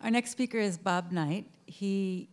Our 0.00 0.10
next 0.12 0.30
speaker 0.30 0.58
is 0.58 0.78
Bob 0.78 1.10
Knight. 1.10 1.46
He 1.66 2.28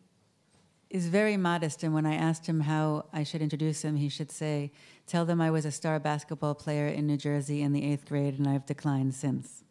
is 0.92 1.08
very 1.08 1.35
modest, 1.35 1.81
and 1.84 1.95
when 1.95 2.06
I 2.06 2.14
asked 2.14 2.45
him 2.45 2.60
how 2.60 3.06
I 3.11 3.23
should 3.23 3.41
introduce 3.41 3.84
him, 3.84 3.95
he 3.95 4.07
should 4.07 4.31
say, 4.31 4.71
Tell 5.08 5.26
them 5.26 5.42
I 5.42 5.50
was 5.50 5.66
a 5.66 5.72
star 5.72 6.00
basketball 6.00 6.54
player 6.54 6.88
in 6.88 7.08
New 7.08 7.18
Jersey 7.18 7.64
in 7.64 7.74
the 7.74 7.84
eighth 7.84 8.08
grade, 8.08 8.38
and 8.38 8.48
I've 8.48 8.68
declined 8.68 9.16
since. 9.16 9.64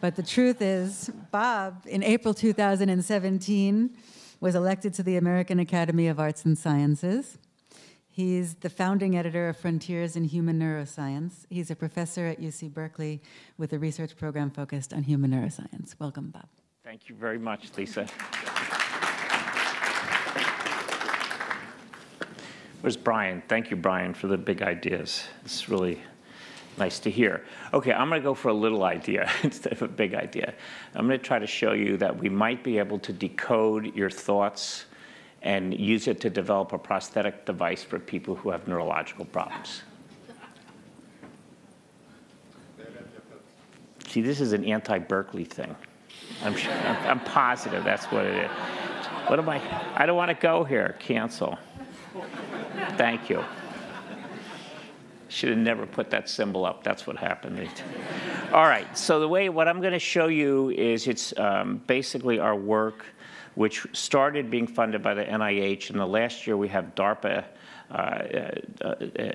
But 0.00 0.16
the 0.16 0.22
truth 0.24 0.60
is, 0.60 1.10
Bob, 1.30 1.84
in 1.86 2.02
April 2.02 2.34
2017, 2.34 3.96
was 4.40 4.54
elected 4.54 4.92
to 4.94 5.02
the 5.02 5.16
American 5.16 5.60
Academy 5.60 6.08
of 6.08 6.18
Arts 6.18 6.44
and 6.44 6.58
Sciences. 6.58 7.38
He's 8.08 8.54
the 8.54 8.70
founding 8.70 9.16
editor 9.16 9.48
of 9.48 9.56
Frontiers 9.56 10.16
in 10.16 10.24
Human 10.24 10.58
Neuroscience. 10.58 11.46
He's 11.48 11.70
a 11.70 11.76
professor 11.76 12.26
at 12.26 12.40
UC 12.40 12.72
Berkeley 12.74 13.22
with 13.56 13.72
a 13.72 13.78
research 13.78 14.16
program 14.16 14.50
focused 14.50 14.92
on 14.92 15.04
human 15.04 15.30
neuroscience. 15.30 15.94
Welcome, 15.98 16.30
Bob. 16.30 16.48
Thank 16.90 17.08
you 17.08 17.14
very 17.14 17.38
much, 17.38 17.70
Lisa. 17.76 18.04
Where's 22.80 22.96
Brian? 22.96 23.44
Thank 23.46 23.70
you, 23.70 23.76
Brian, 23.76 24.12
for 24.12 24.26
the 24.26 24.36
big 24.36 24.60
ideas. 24.60 25.22
It's 25.44 25.68
really 25.68 26.02
nice 26.78 26.98
to 26.98 27.08
hear. 27.08 27.44
Okay, 27.72 27.92
I'm 27.92 28.08
going 28.08 28.20
to 28.20 28.24
go 28.24 28.34
for 28.34 28.48
a 28.48 28.52
little 28.52 28.82
idea 28.82 29.30
instead 29.44 29.74
of 29.74 29.82
a 29.82 29.86
big 29.86 30.14
idea. 30.14 30.52
I'm 30.96 31.06
going 31.06 31.16
to 31.16 31.24
try 31.24 31.38
to 31.38 31.46
show 31.46 31.74
you 31.74 31.96
that 31.98 32.18
we 32.18 32.28
might 32.28 32.64
be 32.64 32.78
able 32.78 32.98
to 32.98 33.12
decode 33.12 33.94
your 33.94 34.10
thoughts 34.10 34.86
and 35.42 35.78
use 35.78 36.08
it 36.08 36.20
to 36.22 36.28
develop 36.28 36.72
a 36.72 36.78
prosthetic 36.78 37.46
device 37.46 37.84
for 37.84 38.00
people 38.00 38.34
who 38.34 38.50
have 38.50 38.66
neurological 38.66 39.26
problems. 39.26 39.82
See, 44.08 44.22
this 44.22 44.40
is 44.40 44.52
an 44.52 44.64
anti-Berkeley 44.64 45.44
thing. 45.44 45.76
I'm, 46.42 46.54
I'm, 47.06 47.20
positive 47.20 47.84
that's 47.84 48.06
what 48.06 48.24
it 48.24 48.44
is. 48.44 48.50
What 49.26 49.38
am 49.38 49.48
I? 49.48 49.60
I 49.94 50.06
don't 50.06 50.16
want 50.16 50.30
to 50.30 50.34
go 50.34 50.64
here. 50.64 50.96
Cancel. 50.98 51.58
Thank 52.96 53.30
you. 53.30 53.44
Should 55.28 55.50
have 55.50 55.58
never 55.58 55.86
put 55.86 56.10
that 56.10 56.28
symbol 56.28 56.64
up. 56.64 56.82
That's 56.82 57.06
what 57.06 57.16
happened. 57.16 57.68
All 58.52 58.64
right. 58.64 58.98
So 58.98 59.20
the 59.20 59.28
way 59.28 59.48
what 59.48 59.68
I'm 59.68 59.80
going 59.80 59.92
to 59.92 59.98
show 59.98 60.26
you 60.26 60.70
is 60.70 61.06
it's 61.06 61.32
um, 61.38 61.80
basically 61.86 62.40
our 62.40 62.56
work, 62.56 63.04
which 63.54 63.86
started 63.92 64.50
being 64.50 64.66
funded 64.66 65.02
by 65.02 65.14
the 65.14 65.24
NIH, 65.24 65.90
and 65.90 66.00
the 66.00 66.06
last 66.06 66.46
year 66.46 66.56
we 66.56 66.68
have 66.68 66.94
DARPA. 66.96 67.44
Uh, 67.90 67.94
uh, 67.94 68.54
uh, 68.84 69.32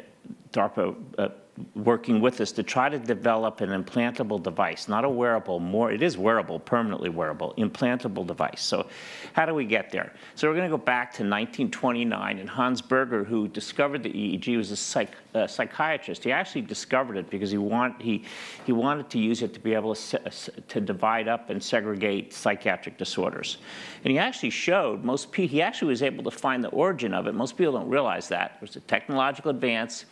DARPA 0.51 0.95
uh, 1.17 1.29
working 1.73 2.19
with 2.19 2.41
us 2.41 2.51
to 2.51 2.63
try 2.63 2.89
to 2.89 2.99
develop 2.99 3.61
an 3.61 3.69
implantable 3.69 4.41
device, 4.41 4.87
not 4.87 5.05
a 5.05 5.09
wearable, 5.09 5.59
more, 5.59 5.91
it 5.91 6.01
is 6.01 6.17
wearable, 6.17 6.59
permanently 6.59 7.09
wearable, 7.09 7.53
implantable 7.57 8.27
device. 8.27 8.61
So 8.61 8.87
how 9.33 9.45
do 9.45 9.53
we 9.53 9.63
get 9.63 9.89
there? 9.89 10.13
So 10.35 10.47
we're 10.47 10.55
going 10.55 10.69
to 10.69 10.77
go 10.77 10.83
back 10.83 11.11
to 11.13 11.23
1929, 11.23 12.39
and 12.39 12.49
Hans 12.49 12.81
Berger, 12.81 13.23
who 13.23 13.47
discovered 13.47 14.03
the 14.03 14.09
EEG, 14.09 14.57
was 14.57 14.71
a 14.71 14.75
psych, 14.75 15.11
psychiatrist. 15.47 16.23
He 16.23 16.31
actually 16.31 16.61
discovered 16.61 17.15
it 17.15 17.29
because 17.29 17.51
he, 17.51 17.57
want, 17.57 18.01
he, 18.01 18.25
he 18.65 18.73
wanted 18.73 19.09
to 19.11 19.19
use 19.19 19.41
it 19.41 19.53
to 19.53 19.59
be 19.59 19.73
able 19.73 19.95
to, 19.95 20.31
to 20.67 20.81
divide 20.81 21.29
up 21.29 21.49
and 21.49 21.63
segregate 21.63 22.33
psychiatric 22.33 22.97
disorders. 22.97 23.59
And 24.03 24.11
he 24.11 24.19
actually 24.19 24.49
showed, 24.49 25.03
most 25.05 25.33
he 25.33 25.61
actually 25.61 25.89
was 25.89 26.03
able 26.03 26.23
to 26.25 26.31
find 26.31 26.63
the 26.63 26.69
origin 26.69 27.13
of 27.13 27.27
it. 27.27 27.33
Most 27.33 27.57
people 27.57 27.73
don't 27.73 27.89
realize 27.89 28.27
that. 28.29 28.57
It 28.57 28.61
was 28.61 28.75
a 28.75 28.81
technological 28.81 29.51
advance 29.51 30.05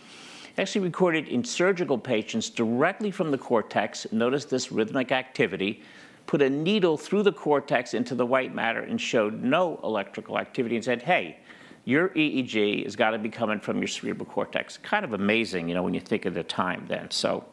actually 0.57 0.81
recorded 0.81 1.27
in 1.27 1.43
surgical 1.43 1.97
patients 1.97 2.49
directly 2.49 3.11
from 3.11 3.31
the 3.31 3.37
cortex. 3.37 4.05
Notice 4.11 4.45
this 4.45 4.71
rhythmic 4.71 5.11
activity. 5.11 5.81
Put 6.25 6.41
a 6.41 6.49
needle 6.49 6.97
through 6.97 7.23
the 7.23 7.31
cortex 7.31 7.93
into 7.93 8.15
the 8.15 8.25
white 8.25 8.53
matter 8.53 8.81
and 8.81 8.99
showed 8.99 9.43
no 9.43 9.79
electrical 9.83 10.37
activity 10.37 10.75
and 10.75 10.85
said, 10.85 11.01
hey, 11.01 11.37
your 11.85 12.09
EEG 12.09 12.85
has 12.85 12.95
got 12.95 13.11
to 13.11 13.17
be 13.17 13.29
coming 13.29 13.59
from 13.59 13.79
your 13.79 13.87
cerebral 13.87 14.25
cortex. 14.25 14.77
Kind 14.77 15.03
of 15.03 15.13
amazing, 15.13 15.67
you 15.67 15.75
know, 15.75 15.83
when 15.83 15.93
you 15.93 15.99
think 15.99 16.25
of 16.25 16.33
the 16.33 16.43
time 16.43 16.85
then. 16.87 17.11
So 17.11 17.43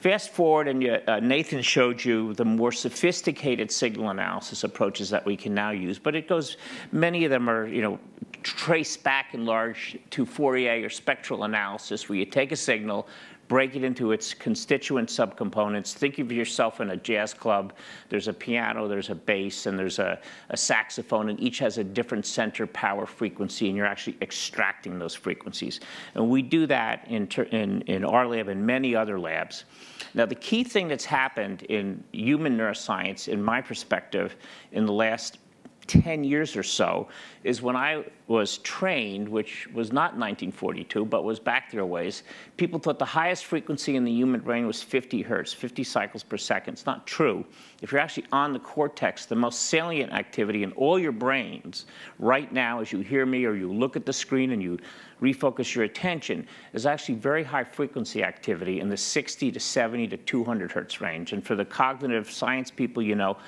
Fast 0.00 0.30
forward, 0.30 0.68
and 0.68 0.80
you, 0.80 0.92
uh, 1.08 1.18
Nathan 1.18 1.60
showed 1.60 2.04
you 2.04 2.32
the 2.34 2.44
more 2.44 2.70
sophisticated 2.70 3.72
signal 3.72 4.10
analysis 4.10 4.62
approaches 4.62 5.10
that 5.10 5.26
we 5.26 5.36
can 5.36 5.54
now 5.54 5.70
use, 5.70 5.98
but 5.98 6.14
it 6.14 6.28
goes, 6.28 6.56
many 6.92 7.24
of 7.24 7.32
them 7.32 7.50
are, 7.50 7.66
you 7.66 7.82
know, 7.82 7.98
traced 8.42 9.02
back 9.02 9.34
in 9.34 9.44
large 9.44 9.98
to 10.10 10.24
Fourier 10.24 10.84
or 10.84 10.90
spectral 10.90 11.44
analysis, 11.44 12.08
where 12.08 12.18
you 12.18 12.24
take 12.24 12.52
a 12.52 12.56
signal, 12.56 13.08
break 13.48 13.74
it 13.74 13.82
into 13.82 14.12
its 14.12 14.34
constituent 14.34 15.08
subcomponents. 15.08 15.94
Think 15.94 16.18
of 16.18 16.30
yourself 16.30 16.80
in 16.80 16.90
a 16.90 16.96
jazz 16.96 17.32
club. 17.32 17.72
There's 18.10 18.28
a 18.28 18.32
piano, 18.32 18.88
there's 18.88 19.08
a 19.08 19.14
bass, 19.14 19.66
and 19.66 19.78
there's 19.78 19.98
a, 19.98 20.20
a 20.50 20.56
saxophone, 20.56 21.30
and 21.30 21.40
each 21.40 21.58
has 21.58 21.78
a 21.78 21.84
different 21.84 22.26
center 22.26 22.66
power 22.66 23.06
frequency, 23.06 23.68
and 23.68 23.76
you're 23.76 23.86
actually 23.86 24.18
extracting 24.20 24.98
those 24.98 25.14
frequencies. 25.14 25.80
And 26.14 26.28
we 26.28 26.42
do 26.42 26.66
that 26.66 27.06
in, 27.08 27.26
in, 27.50 27.80
in 27.82 28.04
our 28.04 28.26
lab 28.26 28.48
and 28.48 28.66
many 28.66 28.94
other 28.94 29.18
labs. 29.18 29.64
Now, 30.14 30.26
the 30.26 30.34
key 30.34 30.62
thing 30.62 30.88
that's 30.88 31.06
happened 31.06 31.62
in 31.64 32.04
human 32.12 32.56
neuroscience, 32.56 33.28
in 33.28 33.42
my 33.42 33.62
perspective, 33.62 34.36
in 34.72 34.84
the 34.84 34.92
last 34.92 35.38
10 35.88 36.22
years 36.22 36.56
or 36.56 36.62
so 36.62 37.08
is 37.42 37.62
when 37.62 37.74
I 37.74 38.04
was 38.26 38.58
trained, 38.58 39.28
which 39.28 39.66
was 39.72 39.90
not 39.90 40.12
1942, 40.12 41.04
but 41.06 41.24
was 41.24 41.40
back 41.40 41.70
there 41.70 41.80
a 41.80 41.86
ways, 41.86 42.22
people 42.58 42.78
thought 42.78 42.98
the 42.98 43.04
highest 43.04 43.46
frequency 43.46 43.96
in 43.96 44.04
the 44.04 44.12
human 44.12 44.40
brain 44.40 44.66
was 44.66 44.82
50 44.82 45.22
hertz, 45.22 45.52
50 45.52 45.82
cycles 45.82 46.22
per 46.22 46.36
second. 46.36 46.74
It's 46.74 46.86
not 46.86 47.06
true. 47.06 47.44
If 47.80 47.90
you're 47.90 48.00
actually 48.00 48.26
on 48.32 48.52
the 48.52 48.58
cortex, 48.58 49.24
the 49.24 49.34
most 49.34 49.62
salient 49.62 50.12
activity 50.12 50.62
in 50.62 50.72
all 50.72 50.98
your 50.98 51.12
brains 51.12 51.86
right 52.18 52.52
now, 52.52 52.80
as 52.80 52.92
you 52.92 53.00
hear 53.00 53.24
me 53.24 53.46
or 53.46 53.54
you 53.54 53.72
look 53.72 53.96
at 53.96 54.04
the 54.04 54.12
screen 54.12 54.52
and 54.52 54.62
you 54.62 54.78
refocus 55.22 55.74
your 55.74 55.84
attention, 55.84 56.46
is 56.74 56.86
actually 56.86 57.14
very 57.14 57.42
high 57.42 57.64
frequency 57.64 58.22
activity 58.22 58.80
in 58.80 58.88
the 58.88 58.96
60 58.96 59.50
to 59.50 59.58
70 59.58 60.08
to 60.08 60.16
200 60.18 60.70
hertz 60.70 61.00
range. 61.00 61.32
And 61.32 61.44
for 61.44 61.54
the 61.54 61.64
cognitive 61.64 62.30
science 62.30 62.70
people, 62.70 63.02
you 63.02 63.14
know, 63.14 63.38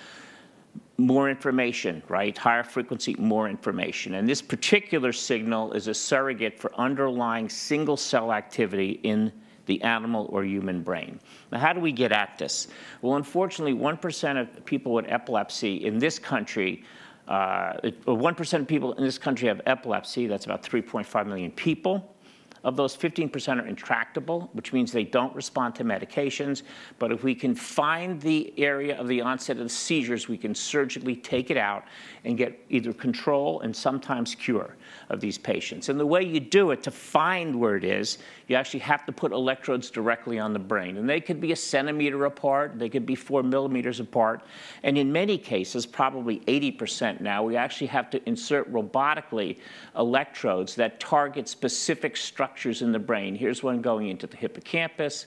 more 1.01 1.31
information, 1.31 2.03
right? 2.09 2.37
Higher 2.37 2.63
frequency, 2.63 3.15
more 3.19 3.49
information. 3.49 4.15
And 4.15 4.29
this 4.29 4.43
particular 4.43 5.13
signal 5.13 5.73
is 5.73 5.89
a 5.89 5.95
surrogate 5.95 6.59
for 6.59 6.73
underlying 6.77 7.49
single 7.49 7.97
cell 7.97 8.33
activity 8.33 9.01
in 9.03 9.33
the 9.67 9.83
animal 9.83 10.29
or 10.31 10.45
human 10.45 10.83
brain. 10.83 11.21
Now, 11.53 11.59
how 11.59 11.73
do 11.73 11.81
we 11.81 11.93
get 11.93 12.13
at 12.13 12.39
this? 12.39 12.69
Well, 13.03 13.17
unfortunately, 13.17 13.75
1% 13.75 14.41
of 14.41 14.65
people 14.65 14.93
with 14.93 15.07
epilepsy 15.09 15.85
in 15.85 15.99
this 15.99 16.19
country, 16.19 16.85
uh, 17.29 17.75
1% 18.07 18.61
of 18.61 18.67
people 18.67 18.93
in 18.95 19.05
this 19.05 19.19
country 19.19 19.49
have 19.49 19.61
epilepsy. 19.67 20.27
That's 20.27 20.45
about 20.45 20.63
3.5 20.63 21.27
million 21.27 21.53
people. 21.53 22.17
Of 22.63 22.77
those, 22.77 22.97
15% 22.97 23.63
are 23.63 23.67
intractable, 23.67 24.51
which 24.53 24.73
means 24.73 24.93
they 24.93 25.05
don't 25.05 25.35
respond 25.35 25.75
to 25.77 25.85
medications. 25.85 26.63
But 26.99 27.11
if 27.11 27.25
we 27.25 27.35
can 27.35 27.55
find 27.55 28.21
the 28.21 28.53
area 28.59 28.99
of 28.99 29.09
the 29.09 29.23
onset 29.23 29.59
of 29.59 29.71
seizures, 29.71 30.29
we 30.29 30.37
can 30.37 30.55
surgically 30.55 31.17
take 31.17 31.51
it 31.51 31.57
out 31.57 31.85
and 32.25 32.37
get 32.37 32.59
either 32.69 32.93
control 32.93 33.61
and 33.61 33.75
sometimes 33.75 34.35
cure 34.35 34.77
of 35.09 35.21
these 35.21 35.39
patients. 35.39 35.89
And 35.89 35.99
the 35.99 36.07
way 36.07 36.23
you 36.23 36.41
do 36.41 36.71
it 36.71 36.83
to 36.85 36.91
find 36.91 37.59
where 37.59 37.77
it 37.77 37.85
is, 37.85 38.19
you 38.47 38.57
actually 38.57 38.81
have 38.81 39.05
to 39.07 39.13
put 39.13 39.33
electrodes 39.33 39.91
directly 39.91 40.39
on 40.39 40.53
the 40.53 40.59
brain. 40.59 40.97
And 40.97 41.09
they 41.09 41.21
could 41.21 41.41
be 41.41 41.53
a 41.53 41.57
centimeter 41.57 42.25
apart, 42.25 42.79
they 42.79 42.89
could 42.89 43.07
be 43.07 43.15
four 43.15 43.43
millimeters 43.43 44.01
apart. 44.01 44.43
And 44.83 44.97
in 44.97 45.13
many 45.13 45.39
cases, 45.39 45.87
probably 45.87 46.41
80% 46.41 47.21
now, 47.21 47.43
we 47.43 47.57
actually 47.57 47.89
have 47.89 48.11
to 48.11 48.29
insert 48.29 48.73
robotically 48.73 49.59
electrodes 49.97 50.75
that 50.77 51.01
target 51.01 51.49
specific 51.49 52.17
structures 52.17 52.83
in 52.83 52.93
the 52.93 52.99
brain. 52.99 53.35
Here's 53.35 53.63
one 53.63 53.81
going 53.81 54.09
into 54.09 54.27
the 54.27 54.37
hippocampus. 54.37 55.27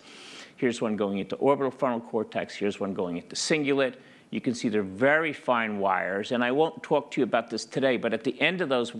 Here's 0.56 0.82
one 0.82 0.96
going 0.96 1.18
into 1.18 1.36
orbital 1.38 1.72
frontal 1.72 2.02
cortex. 2.02 2.56
Here's 2.56 2.80
one 2.80 2.94
going 2.94 3.18
into 3.18 3.36
cingulate. 3.36 3.96
You 4.30 4.42
can 4.42 4.56
see 4.56 4.70
they're 4.70 4.82
very 4.82 5.32
fine 5.32 5.78
wires, 5.78 6.32
and 6.32 6.44
I 6.44 6.52
won't 6.52 6.82
talk 6.82 7.12
to 7.12 7.22
you 7.22 7.24
about 7.24 7.50
this 7.50 7.66
today, 7.66 7.98
but 7.98 8.14
at 8.14 8.24
the 8.24 8.40
end 8.42 8.62
of 8.62 8.70
those 8.70 8.94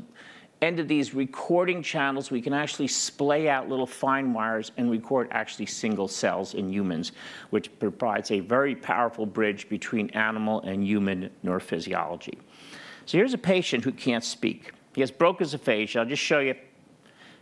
of 0.80 0.88
these 0.88 1.14
recording 1.14 1.82
channels, 1.82 2.32
we 2.32 2.42
can 2.42 2.54
actually 2.54 2.88
splay 2.88 3.50
out 3.50 3.70
little 3.70 3.88
fine 3.88 4.34
wires 4.34 4.72
and 4.78 4.90
record 4.90 5.28
actually 5.32 5.66
single 5.66 6.08
cells 6.08 6.54
in 6.54 6.72
humans, 6.72 7.12
which 7.50 7.70
provides 7.80 8.32
a 8.32 8.40
very 8.40 8.76
powerful 8.76 9.26
bridge 9.26 9.68
between 9.70 10.10
animal 10.12 10.62
and 10.62 10.84
human 10.84 11.30
neurophysiology. 11.44 12.38
So 13.06 13.18
here's 13.18 13.34
a 13.34 13.38
patient 13.38 13.84
who 13.84 13.92
can't 13.92 14.24
speak. 14.24 14.72
He 14.96 15.02
has 15.02 15.12
Broca's 15.12 15.54
aphasia. 15.54 16.00
I'll 16.00 16.06
just 16.06 16.24
show 16.24 16.40
you 16.40 16.56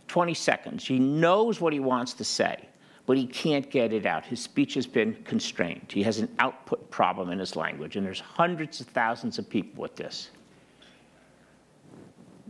20 0.08 0.34
seconds. 0.34 0.86
He 0.86 0.98
knows 0.98 1.60
what 1.60 1.72
he 1.72 1.80
wants 1.80 2.14
to 2.14 2.24
say 2.24 2.68
but 3.06 3.16
he 3.16 3.26
can't 3.26 3.68
get 3.70 3.92
it 3.92 4.06
out. 4.06 4.24
His 4.24 4.40
speech 4.40 4.74
has 4.74 4.86
been 4.86 5.14
constrained. 5.24 5.86
He 5.88 6.02
has 6.04 6.18
an 6.18 6.28
output 6.38 6.90
problem 6.90 7.30
in 7.30 7.38
his 7.38 7.56
language, 7.56 7.96
and 7.96 8.06
there's 8.06 8.20
hundreds 8.20 8.80
of 8.80 8.86
thousands 8.88 9.38
of 9.38 9.48
people 9.48 9.82
with 9.82 9.96
this. 9.96 10.30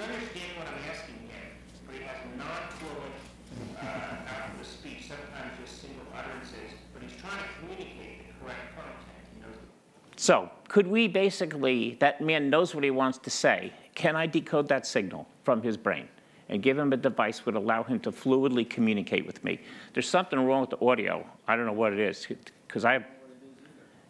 Because 0.00 0.56
what 0.56 0.66
I'm 0.66 0.90
asking 0.90 1.14
him, 1.28 1.46
but 1.86 1.96
he 1.96 2.02
has 2.04 2.16
non-fluent, 2.38 3.12
uh, 3.82 4.64
speech, 4.64 5.08
sometimes 5.08 5.52
just 5.62 5.82
single 5.82 6.06
utterances, 6.16 6.78
but 6.94 7.02
he's 7.02 7.20
trying 7.20 7.38
to 7.38 7.48
communicate 7.60 8.26
the 8.26 8.44
correct 8.44 8.76
content, 8.76 9.58
So 10.16 10.50
could 10.68 10.86
we 10.86 11.06
basically, 11.06 11.96
that 12.00 12.22
man 12.22 12.48
knows 12.48 12.74
what 12.74 12.84
he 12.84 12.90
wants 12.90 13.18
to 13.18 13.30
say. 13.30 13.72
Can 13.94 14.16
I 14.16 14.26
decode 14.26 14.68
that 14.68 14.86
signal 14.86 15.26
from 15.42 15.62
his 15.62 15.76
brain 15.76 16.08
and 16.48 16.62
give 16.62 16.78
him 16.78 16.92
a 16.94 16.96
device 16.96 17.44
would 17.44 17.56
allow 17.56 17.82
him 17.82 18.00
to 18.00 18.10
fluidly 18.10 18.68
communicate 18.68 19.26
with 19.26 19.44
me? 19.44 19.60
There's 19.92 20.08
something 20.08 20.38
wrong 20.38 20.62
with 20.62 20.70
the 20.70 20.82
audio. 20.82 21.26
I 21.46 21.56
don't 21.56 21.66
know 21.66 21.72
what 21.72 21.92
it 21.92 21.98
is 21.98 22.26
because 22.66 22.86
I, 22.86 23.04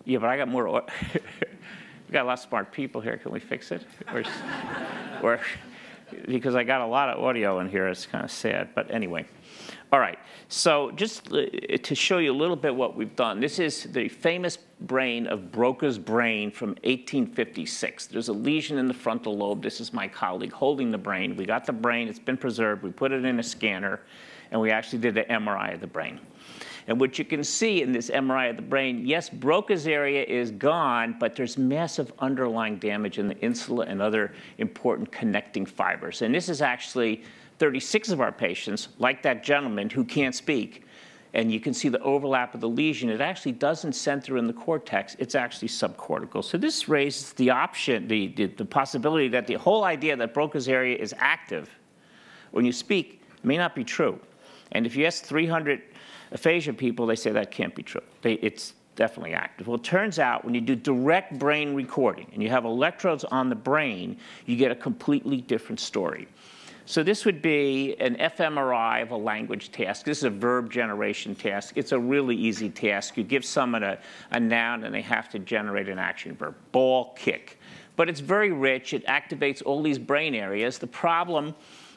yeah, 0.04 0.18
but 0.18 0.28
I 0.28 0.36
got 0.36 0.48
more. 0.48 0.66
we 1.14 2.12
got 2.12 2.22
a 2.22 2.28
lot 2.28 2.34
of 2.34 2.40
smart 2.40 2.70
people 2.70 3.00
here. 3.00 3.16
Can 3.16 3.32
we 3.32 3.40
fix 3.40 3.72
it? 3.72 3.84
Or, 4.12 4.22
or 5.22 5.40
because 6.26 6.54
I 6.54 6.64
got 6.64 6.80
a 6.80 6.86
lot 6.86 7.08
of 7.08 7.22
audio 7.22 7.60
in 7.60 7.68
here, 7.68 7.88
it's 7.88 8.06
kind 8.06 8.24
of 8.24 8.30
sad. 8.30 8.70
But 8.74 8.90
anyway, 8.90 9.26
all 9.92 10.00
right. 10.00 10.18
So 10.48 10.90
just 10.92 11.32
uh, 11.32 11.46
to 11.82 11.94
show 11.94 12.18
you 12.18 12.32
a 12.32 12.34
little 12.34 12.56
bit 12.56 12.74
what 12.74 12.96
we've 12.96 13.14
done, 13.16 13.40
this 13.40 13.58
is 13.58 13.84
the 13.84 14.08
famous 14.08 14.58
brain 14.80 15.26
of 15.26 15.50
Broca's 15.50 15.98
brain 15.98 16.50
from 16.50 16.70
1856. 16.84 18.06
There's 18.06 18.28
a 18.28 18.32
lesion 18.32 18.78
in 18.78 18.86
the 18.86 18.94
frontal 18.94 19.36
lobe. 19.36 19.62
This 19.62 19.80
is 19.80 19.92
my 19.92 20.06
colleague 20.06 20.52
holding 20.52 20.90
the 20.90 20.98
brain. 20.98 21.36
We 21.36 21.44
got 21.44 21.66
the 21.66 21.72
brain. 21.72 22.08
It's 22.08 22.18
been 22.18 22.36
preserved. 22.36 22.82
We 22.82 22.90
put 22.90 23.12
it 23.12 23.24
in 23.24 23.38
a 23.38 23.42
scanner, 23.42 24.00
and 24.50 24.60
we 24.60 24.70
actually 24.70 25.00
did 25.00 25.14
the 25.14 25.24
MRI 25.24 25.74
of 25.74 25.80
the 25.80 25.86
brain. 25.86 26.20
And 26.90 27.00
what 27.00 27.20
you 27.20 27.24
can 27.24 27.44
see 27.44 27.82
in 27.82 27.92
this 27.92 28.10
MRI 28.10 28.50
of 28.50 28.56
the 28.56 28.62
brain, 28.62 29.06
yes, 29.06 29.30
Broca's 29.30 29.86
area 29.86 30.24
is 30.24 30.50
gone, 30.50 31.14
but 31.20 31.36
there's 31.36 31.56
massive 31.56 32.12
underlying 32.18 32.78
damage 32.78 33.20
in 33.20 33.28
the 33.28 33.38
insula 33.38 33.84
and 33.84 34.02
other 34.02 34.32
important 34.58 35.12
connecting 35.12 35.64
fibers. 35.64 36.22
And 36.22 36.34
this 36.34 36.48
is 36.48 36.60
actually 36.60 37.22
36 37.60 38.08
of 38.08 38.20
our 38.20 38.32
patients, 38.32 38.88
like 38.98 39.22
that 39.22 39.44
gentleman 39.44 39.88
who 39.88 40.04
can't 40.04 40.34
speak. 40.34 40.84
And 41.32 41.52
you 41.52 41.60
can 41.60 41.74
see 41.74 41.88
the 41.88 42.00
overlap 42.00 42.56
of 42.56 42.60
the 42.60 42.68
lesion. 42.68 43.08
It 43.08 43.20
actually 43.20 43.52
doesn't 43.52 43.92
center 43.92 44.36
in 44.36 44.48
the 44.48 44.52
cortex. 44.52 45.14
It's 45.20 45.36
actually 45.36 45.68
subcortical. 45.68 46.42
So 46.42 46.58
this 46.58 46.88
raises 46.88 47.32
the 47.34 47.50
option, 47.50 48.08
the, 48.08 48.34
the, 48.34 48.46
the 48.46 48.64
possibility 48.64 49.28
that 49.28 49.46
the 49.46 49.54
whole 49.54 49.84
idea 49.84 50.16
that 50.16 50.34
Broca's 50.34 50.68
area 50.68 50.96
is 50.96 51.14
active 51.18 51.70
when 52.50 52.64
you 52.64 52.72
speak 52.72 53.22
may 53.44 53.56
not 53.56 53.76
be 53.76 53.84
true. 53.84 54.18
And 54.72 54.86
if 54.86 54.96
you 54.96 55.04
ask 55.06 55.24
300 55.24 55.82
aphasia 56.32 56.72
people, 56.72 57.06
they 57.06 57.16
say 57.16 57.30
that 57.30 57.50
can't 57.50 57.74
be 57.74 57.82
true. 57.82 58.02
They, 58.22 58.34
it's 58.34 58.74
definitely 58.96 59.34
active. 59.34 59.66
Well, 59.66 59.76
it 59.76 59.84
turns 59.84 60.18
out 60.18 60.44
when 60.44 60.54
you 60.54 60.60
do 60.60 60.74
direct 60.74 61.38
brain 61.38 61.74
recording 61.74 62.26
and 62.32 62.42
you 62.42 62.50
have 62.50 62.64
electrodes 62.64 63.24
on 63.24 63.48
the 63.48 63.54
brain, 63.54 64.18
you 64.46 64.56
get 64.56 64.70
a 64.70 64.74
completely 64.74 65.40
different 65.40 65.80
story. 65.80 66.28
So 66.86 67.04
this 67.04 67.24
would 67.24 67.40
be 67.40 67.94
an 68.00 68.16
fMRI 68.16 69.02
of 69.02 69.12
a 69.12 69.16
language 69.16 69.70
task. 69.70 70.04
This 70.04 70.18
is 70.18 70.24
a 70.24 70.30
verb 70.30 70.72
generation 70.72 71.36
task. 71.36 71.74
It's 71.76 71.92
a 71.92 71.98
really 71.98 72.34
easy 72.34 72.68
task. 72.68 73.16
You 73.16 73.22
give 73.22 73.44
someone 73.44 73.84
a, 73.84 73.98
a 74.32 74.40
noun 74.40 74.82
and 74.84 74.92
they 74.92 75.02
have 75.02 75.28
to 75.30 75.38
generate 75.38 75.88
an 75.88 76.00
action 76.00 76.34
verb. 76.34 76.56
Ball, 76.72 77.12
kick. 77.16 77.60
But 77.94 78.08
it's 78.08 78.20
very 78.20 78.50
rich. 78.50 78.92
It 78.92 79.06
activates 79.06 79.62
all 79.64 79.82
these 79.82 79.98
brain 79.98 80.34
areas. 80.34 80.78
The 80.78 80.88
problem 80.88 81.54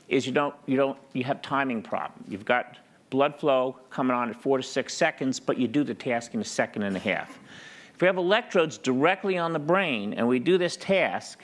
is 0.09 0.27
you 0.27 0.31
don't, 0.31 0.53
you 0.67 0.77
don't, 0.77 0.97
you 1.13 1.23
have 1.23 1.41
timing 1.41 1.81
problem. 1.81 2.23
You've 2.27 2.45
got 2.45 2.77
blood 3.13 3.39
flow 3.39 3.77
coming 3.91 4.15
on 4.15 4.31
at 4.31 4.41
four 4.41 4.57
to 4.57 4.63
six 4.63 4.91
seconds, 4.91 5.39
but 5.39 5.55
you 5.55 5.67
do 5.67 5.83
the 5.83 5.93
task 5.93 6.33
in 6.33 6.41
a 6.41 6.43
second 6.43 6.81
and 6.81 6.95
a 6.95 6.99
half. 6.99 7.37
If 7.93 8.01
we 8.01 8.07
have 8.07 8.17
electrodes 8.17 8.79
directly 8.79 9.37
on 9.37 9.53
the 9.53 9.59
brain 9.59 10.15
and 10.15 10.27
we 10.27 10.39
do 10.39 10.57
this 10.57 10.75
task, 10.75 11.39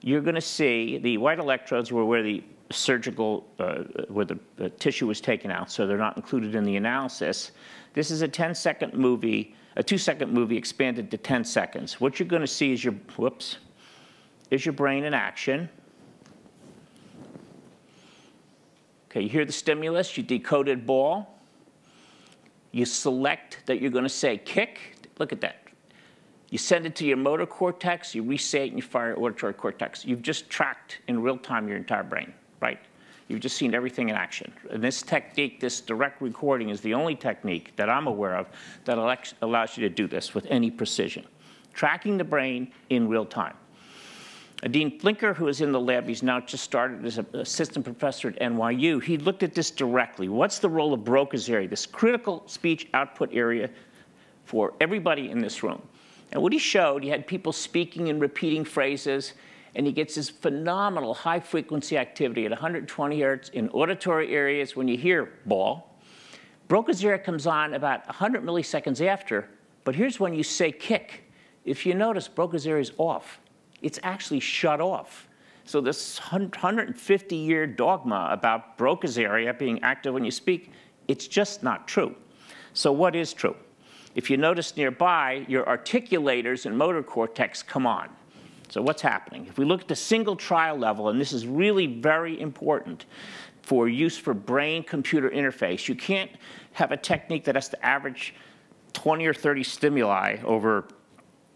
you're 0.00 0.20
going 0.20 0.36
to 0.36 0.40
see 0.40 0.98
the 0.98 1.18
white 1.18 1.40
electrodes 1.40 1.90
were 1.90 2.04
where 2.04 2.22
the 2.22 2.44
surgical, 2.70 3.48
uh, 3.58 3.82
where 4.06 4.24
the, 4.24 4.38
the 4.58 4.70
tissue 4.70 5.08
was 5.08 5.20
taken 5.20 5.50
out, 5.50 5.72
so 5.72 5.88
they're 5.88 5.98
not 5.98 6.16
included 6.16 6.54
in 6.54 6.62
the 6.62 6.76
analysis. 6.76 7.50
This 7.92 8.12
is 8.12 8.22
a 8.22 8.28
10 8.28 8.54
second 8.54 8.94
movie, 8.94 9.56
a 9.74 9.82
two 9.82 9.98
second 9.98 10.32
movie 10.32 10.56
expanded 10.56 11.10
to 11.10 11.18
10 11.18 11.42
seconds. 11.42 12.00
What 12.00 12.20
you're 12.20 12.28
going 12.28 12.42
to 12.42 12.46
see 12.46 12.72
is 12.72 12.84
your, 12.84 12.94
whoops, 13.18 13.56
is 14.52 14.64
your 14.64 14.72
brain 14.72 15.02
in 15.02 15.14
action. 15.14 15.68
Okay, 19.10 19.22
you 19.22 19.28
hear 19.28 19.44
the 19.44 19.52
stimulus, 19.52 20.16
you 20.16 20.22
decoded 20.22 20.86
ball. 20.86 21.36
You 22.70 22.84
select 22.84 23.58
that 23.66 23.80
you're 23.80 23.90
going 23.90 24.04
to 24.04 24.08
say 24.08 24.38
kick. 24.38 24.94
Look 25.18 25.32
at 25.32 25.40
that. 25.40 25.56
You 26.50 26.58
send 26.58 26.86
it 26.86 26.94
to 26.96 27.04
your 27.04 27.16
motor 27.16 27.46
cortex, 27.46 28.14
you 28.14 28.22
resay 28.24 28.66
it, 28.66 28.68
and 28.68 28.76
you 28.76 28.82
fire 28.82 29.16
auditory 29.16 29.54
cortex. 29.54 30.04
You've 30.04 30.22
just 30.22 30.48
tracked 30.48 30.98
in 31.08 31.22
real 31.22 31.36
time 31.36 31.66
your 31.68 31.76
entire 31.76 32.02
brain, 32.02 32.32
right? 32.60 32.78
You've 33.28 33.40
just 33.40 33.56
seen 33.56 33.74
everything 33.74 34.08
in 34.08 34.16
action. 34.16 34.52
And 34.70 34.82
this 34.82 35.02
technique, 35.02 35.60
this 35.60 35.80
direct 35.80 36.20
recording, 36.20 36.68
is 36.68 36.80
the 36.80 36.94
only 36.94 37.14
technique 37.14 37.72
that 37.76 37.88
I'm 37.88 38.08
aware 38.08 38.36
of 38.36 38.48
that 38.84 38.98
allows 39.42 39.76
you 39.76 39.88
to 39.88 39.94
do 39.94 40.08
this 40.08 40.34
with 40.34 40.46
any 40.46 40.70
precision. 40.70 41.24
Tracking 41.72 42.18
the 42.18 42.24
brain 42.24 42.72
in 42.90 43.08
real 43.08 43.24
time. 43.24 43.54
Dean 44.68 45.00
Flinker, 45.00 45.34
who 45.34 45.48
is 45.48 45.62
in 45.62 45.72
the 45.72 45.80
lab, 45.80 46.06
he's 46.06 46.22
now 46.22 46.38
just 46.38 46.62
started 46.62 47.04
as 47.06 47.16
an 47.16 47.26
assistant 47.32 47.82
professor 47.82 48.28
at 48.28 48.38
NYU. 48.40 49.02
He 49.02 49.16
looked 49.16 49.42
at 49.42 49.54
this 49.54 49.70
directly. 49.70 50.28
What's 50.28 50.58
the 50.58 50.68
role 50.68 50.92
of 50.92 51.00
Broca's 51.00 51.48
area, 51.48 51.66
this 51.66 51.86
critical 51.86 52.42
speech 52.46 52.86
output 52.92 53.30
area 53.32 53.70
for 54.44 54.74
everybody 54.78 55.30
in 55.30 55.38
this 55.40 55.62
room? 55.62 55.80
And 56.32 56.42
what 56.42 56.52
he 56.52 56.58
showed, 56.58 57.02
he 57.02 57.08
had 57.08 57.26
people 57.26 57.52
speaking 57.52 58.10
and 58.10 58.20
repeating 58.20 58.64
phrases, 58.64 59.32
and 59.74 59.86
he 59.86 59.92
gets 59.92 60.16
this 60.16 60.28
phenomenal 60.28 61.14
high 61.14 61.40
frequency 61.40 61.96
activity 61.96 62.44
at 62.44 62.50
120 62.50 63.20
hertz 63.20 63.48
in 63.50 63.70
auditory 63.70 64.34
areas 64.34 64.76
when 64.76 64.88
you 64.88 64.98
hear 64.98 65.32
ball. 65.46 65.96
Broca's 66.68 67.02
area 67.02 67.18
comes 67.18 67.46
on 67.46 67.72
about 67.72 68.06
100 68.06 68.44
milliseconds 68.44 69.04
after, 69.04 69.48
but 69.84 69.94
here's 69.94 70.20
when 70.20 70.34
you 70.34 70.42
say 70.42 70.70
kick. 70.70 71.24
If 71.64 71.86
you 71.86 71.94
notice, 71.94 72.28
Broca's 72.28 72.66
area 72.66 72.82
is 72.82 72.92
off 72.98 73.40
it's 73.82 73.98
actually 74.02 74.40
shut 74.40 74.80
off. 74.80 75.28
So 75.64 75.80
this 75.80 76.18
150-year 76.18 77.66
dogma 77.66 78.28
about 78.30 78.76
Broca's 78.76 79.18
area 79.18 79.54
being 79.54 79.82
active 79.82 80.14
when 80.14 80.24
you 80.24 80.30
speak, 80.30 80.72
it's 81.08 81.26
just 81.28 81.62
not 81.62 81.86
true. 81.86 82.14
So 82.72 82.92
what 82.92 83.14
is 83.14 83.32
true? 83.32 83.56
If 84.14 84.30
you 84.30 84.36
notice 84.36 84.76
nearby, 84.76 85.44
your 85.48 85.64
articulators 85.64 86.66
and 86.66 86.76
motor 86.76 87.02
cortex 87.02 87.62
come 87.62 87.86
on. 87.86 88.08
So 88.68 88.82
what's 88.82 89.02
happening? 89.02 89.46
If 89.46 89.58
we 89.58 89.64
look 89.64 89.82
at 89.82 89.88
the 89.88 89.96
single 89.96 90.36
trial 90.36 90.76
level, 90.76 91.08
and 91.08 91.20
this 91.20 91.32
is 91.32 91.46
really 91.46 91.86
very 91.86 92.40
important 92.40 93.06
for 93.62 93.88
use 93.88 94.16
for 94.16 94.34
brain-computer 94.34 95.30
interface, 95.30 95.88
you 95.88 95.94
can't 95.94 96.30
have 96.72 96.92
a 96.92 96.96
technique 96.96 97.44
that 97.44 97.54
has 97.54 97.68
to 97.68 97.86
average 97.86 98.34
20 98.92 99.26
or 99.26 99.34
30 99.34 99.62
stimuli 99.62 100.38
over 100.44 100.88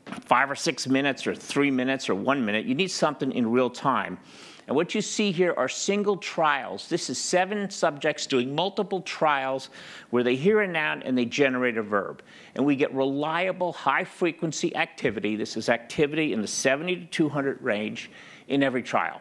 five 0.06 0.50
or 0.50 0.54
six 0.54 0.87
minutes 0.87 1.26
or 1.26 1.34
three 1.34 1.70
minutes 1.70 2.08
or 2.08 2.14
one 2.14 2.44
minute. 2.44 2.66
You 2.66 2.75
need 2.75 2.90
something 2.90 3.32
in 3.32 3.50
real 3.50 3.70
time. 3.70 4.18
And 4.66 4.75
what 4.75 4.94
you 4.94 5.02
see 5.02 5.30
here 5.30 5.52
are 5.56 5.68
single 5.68 6.16
trials. 6.16 6.88
This 6.88 7.11
is 7.11 7.18
seven 7.18 7.68
subjects 7.68 8.26
doing 8.26 8.54
multiple 8.54 9.02
trials 9.02 9.68
where 10.08 10.23
they 10.23 10.37
hear 10.37 10.62
a 10.62 10.66
noun 10.66 11.02
and 11.02 11.18
they 11.18 11.26
generate 11.26 11.76
a 11.76 11.82
verb. 11.82 12.23
And 12.54 12.64
we 12.64 12.75
get 12.75 12.94
reliable, 12.94 13.75
high 13.75 14.04
frequency 14.04 14.75
activity. 14.75 15.37
This 15.37 15.56
is 15.58 15.68
activity 15.68 16.32
in 16.32 16.40
the 16.40 16.49
70 16.49 16.96
to 16.96 17.06
200 17.06 17.61
range 17.61 18.11
in 18.49 18.62
every 18.62 18.82
trial. 18.82 19.20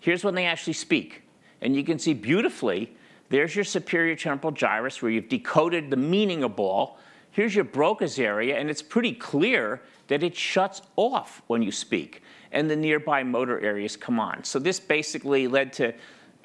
Here's 0.00 0.24
when 0.24 0.34
they 0.34 0.46
actually 0.46 0.72
speak. 0.72 1.22
And 1.60 1.76
you 1.76 1.84
can 1.84 1.98
see 1.98 2.14
beautifully, 2.14 2.96
there's 3.28 3.54
your 3.54 3.64
superior 3.64 4.16
temporal 4.16 4.52
gyrus 4.52 5.02
where 5.02 5.10
you've 5.10 5.28
decoded 5.28 5.90
the 5.90 5.96
meaning 5.96 6.42
of 6.42 6.56
ball. 6.56 6.98
Here's 7.30 7.54
your 7.54 7.64
Broca's 7.64 8.18
area, 8.18 8.58
and 8.58 8.68
it's 8.68 8.82
pretty 8.82 9.12
clear 9.12 9.82
that 10.10 10.24
it 10.24 10.36
shuts 10.36 10.82
off 10.96 11.40
when 11.46 11.62
you 11.62 11.70
speak, 11.70 12.22
and 12.50 12.68
the 12.68 12.74
nearby 12.74 13.22
motor 13.22 13.60
areas 13.60 13.96
come 13.96 14.18
on. 14.18 14.42
So 14.42 14.58
this 14.58 14.80
basically 14.80 15.46
led 15.46 15.72
to 15.74 15.94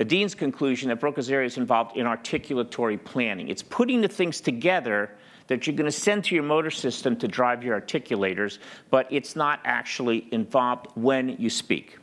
Dean's 0.05 0.35
conclusion 0.35 0.89
that 0.89 0.99
Broca's 0.99 1.31
area 1.31 1.47
is 1.47 1.57
involved 1.57 1.97
in 1.97 2.05
articulatory 2.05 3.03
planning. 3.03 3.49
It's 3.49 3.63
putting 3.63 4.01
the 4.01 4.07
things 4.07 4.39
together 4.39 5.09
that 5.47 5.65
you're 5.65 5.75
going 5.75 5.85
to 5.85 5.91
send 5.91 6.25
to 6.25 6.35
your 6.35 6.43
motor 6.43 6.69
system 6.69 7.15
to 7.17 7.27
drive 7.27 7.63
your 7.63 7.79
articulators, 7.79 8.59
but 8.91 9.07
it's 9.09 9.35
not 9.35 9.61
actually 9.65 10.27
involved 10.31 10.87
when 10.93 11.29
you 11.39 11.49
speak. 11.49 11.97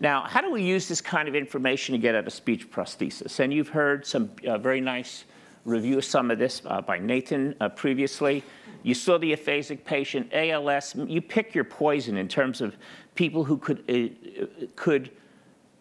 Now, 0.00 0.24
how 0.24 0.42
do 0.42 0.50
we 0.50 0.62
use 0.62 0.86
this 0.86 1.00
kind 1.00 1.28
of 1.28 1.34
information 1.34 1.94
to 1.94 1.98
get 1.98 2.14
at 2.14 2.26
a 2.26 2.30
speech 2.30 2.70
prosthesis? 2.70 3.40
And 3.40 3.54
you've 3.54 3.68
heard 3.68 4.06
some 4.06 4.30
uh, 4.46 4.58
very 4.58 4.82
nice 4.82 5.24
review 5.68 6.00
some 6.00 6.30
of 6.30 6.38
this 6.38 6.62
uh, 6.66 6.80
by 6.80 6.98
Nathan 6.98 7.54
uh, 7.60 7.68
previously. 7.68 8.42
You 8.82 8.94
saw 8.94 9.18
the 9.18 9.34
aphasic 9.34 9.84
patient, 9.84 10.30
ALS. 10.32 10.94
You 10.96 11.20
pick 11.20 11.54
your 11.54 11.64
poison 11.64 12.16
in 12.16 12.28
terms 12.28 12.60
of 12.60 12.76
people 13.14 13.44
who 13.44 13.58
could, 13.58 13.84
uh, 13.88 14.66
could 14.76 15.10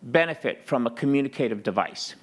benefit 0.04 0.66
from 0.66 0.88
a 0.88 0.92
communicative 0.92 1.64
device. 1.64 2.16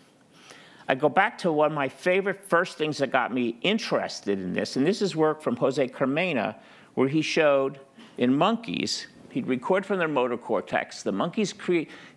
I 0.87 0.95
go 0.95 1.09
back 1.09 1.39
to 1.39 1.53
one 1.53 1.71
of 1.71 1.75
my 1.75 1.89
favorite 1.89 2.45
first 2.45 2.77
things 2.77 2.99
that 2.99 3.11
got 3.11 3.33
me 3.33 3.57
interested 3.63 4.39
in 4.39 4.53
this, 4.53 4.77
and 4.77 4.87
this 4.87 5.01
is 5.01 5.17
work 5.17 5.41
from 5.41 5.57
Jose 5.57 5.89
Carmena, 5.89 6.57
where 6.95 7.09
he 7.09 7.23
showed 7.23 7.81
in 8.19 8.37
monkeys, 8.37 9.07
he'd 9.31 9.47
record 9.47 9.87
from 9.87 9.99
their 9.99 10.09
motor 10.09 10.37
cortex. 10.37 11.03
The 11.03 11.13
monkeys 11.13 11.55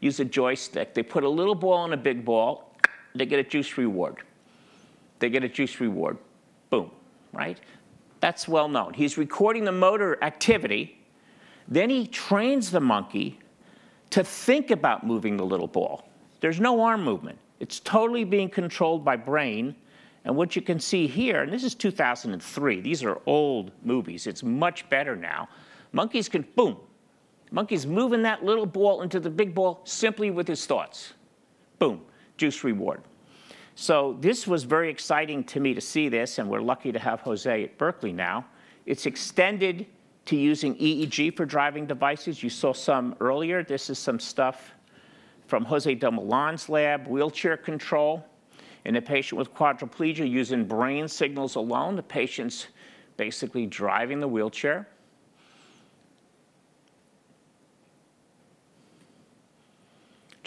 use 0.02 0.20
a 0.20 0.26
joystick. 0.26 0.94
They 0.94 1.04
put 1.04 1.24
a 1.24 1.30
little 1.30 1.56
ball 1.56 1.86
in 1.86 1.94
a 1.94 1.98
big 1.98 2.26
ball, 2.26 2.76
they 3.16 3.26
get 3.26 3.40
a 3.40 3.44
juice 3.44 3.78
reward. 3.78 4.18
They 5.20 5.30
get 5.30 5.44
a 5.44 5.50
juice 5.50 5.80
reward. 5.80 6.18
Boom, 6.70 6.92
right? 7.34 7.60
That's 8.20 8.48
well 8.48 8.68
known. 8.68 8.94
He's 8.94 9.18
recording 9.18 9.64
the 9.64 9.72
motor 9.72 10.22
activity, 10.24 10.98
then 11.68 11.90
he 11.90 12.08
trains 12.08 12.72
the 12.72 12.80
monkey 12.80 13.40
to 14.12 14.24
think 14.24 14.72
about 14.72 15.06
moving 15.06 15.38
the 15.38 15.46
little 15.46 15.68
ball. 15.68 16.08
There's 16.40 16.60
no 16.60 16.82
arm 16.82 17.04
movement. 17.04 17.38
It's 17.60 17.80
totally 17.80 18.24
being 18.24 18.50
controlled 18.50 19.04
by 19.04 19.16
brain. 19.18 19.76
And 20.24 20.36
what 20.36 20.56
you 20.56 20.62
can 20.62 20.80
see 20.80 21.08
here, 21.08 21.42
and 21.44 21.52
this 21.52 21.64
is 21.64 21.74
2003, 21.76 22.82
these 22.82 23.04
are 23.04 23.20
old 23.26 23.72
movies, 23.84 24.28
it's 24.28 24.44
much 24.44 24.90
better 24.90 25.16
now. 25.16 25.48
Monkeys 25.94 26.28
can, 26.28 26.46
boom, 26.56 26.78
monkey's 27.52 27.88
moving 27.88 28.24
that 28.24 28.44
little 28.44 28.66
ball 28.66 29.02
into 29.02 29.20
the 29.20 29.30
big 29.30 29.56
ball 29.56 29.82
simply 29.86 30.30
with 30.30 30.48
his 30.48 30.66
thoughts. 30.66 31.14
Boom, 31.80 32.02
juice 32.36 32.64
reward. 32.64 33.02
So 33.80 34.18
this 34.22 34.48
was 34.48 34.64
very 34.64 34.90
exciting 34.90 35.44
to 35.44 35.60
me 35.60 35.76
to 35.76 35.82
see 35.82 36.10
this, 36.10 36.40
and 36.40 36.50
we're 36.50 36.62
lucky 36.62 36.92
to 36.92 36.98
have 36.98 37.22
Jose 37.22 37.64
at 37.64 37.78
Berkeley 37.78 38.12
now. 38.12 38.44
It's 38.88 39.06
extended 39.06 39.86
to 40.26 40.36
using 40.36 40.74
EEG 40.78 41.38
for 41.38 41.46
driving 41.46 41.86
devices. 41.86 42.42
You 42.42 42.50
saw 42.50 42.74
some 42.74 43.16
earlier. 43.20 43.64
This 43.64 43.92
is 43.92 44.00
some 44.00 44.20
stuff 44.20 44.72
from 45.46 45.64
Jose 45.64 45.94
Del 45.94 46.12
Millán's 46.12 46.70
lab, 46.70 47.08
wheelchair 47.08 47.56
control. 47.56 48.26
In 48.86 48.96
a 48.96 49.02
patient 49.02 49.38
with 49.38 49.54
quadriplegia, 49.54 50.28
using 50.28 50.66
brain 50.66 51.08
signals 51.08 51.54
alone, 51.54 51.96
the 51.96 52.02
patient's 52.02 52.66
basically 53.16 53.68
driving 53.68 54.20
the 54.20 54.28
wheelchair. 54.28 54.88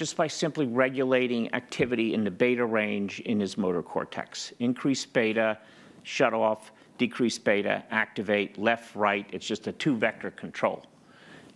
Just 0.00 0.16
by 0.16 0.28
simply 0.28 0.64
regulating 0.64 1.52
activity 1.52 2.14
in 2.14 2.24
the 2.24 2.30
beta 2.30 2.64
range 2.64 3.20
in 3.20 3.38
his 3.38 3.58
motor 3.58 3.82
cortex. 3.82 4.50
Increase 4.58 5.04
beta, 5.04 5.58
shut 6.04 6.32
off, 6.32 6.72
decrease 6.96 7.38
beta, 7.38 7.84
activate, 7.90 8.56
left, 8.56 8.96
right. 8.96 9.28
It's 9.30 9.46
just 9.46 9.66
a 9.66 9.72
two 9.72 9.94
vector 9.94 10.30
control. 10.30 10.86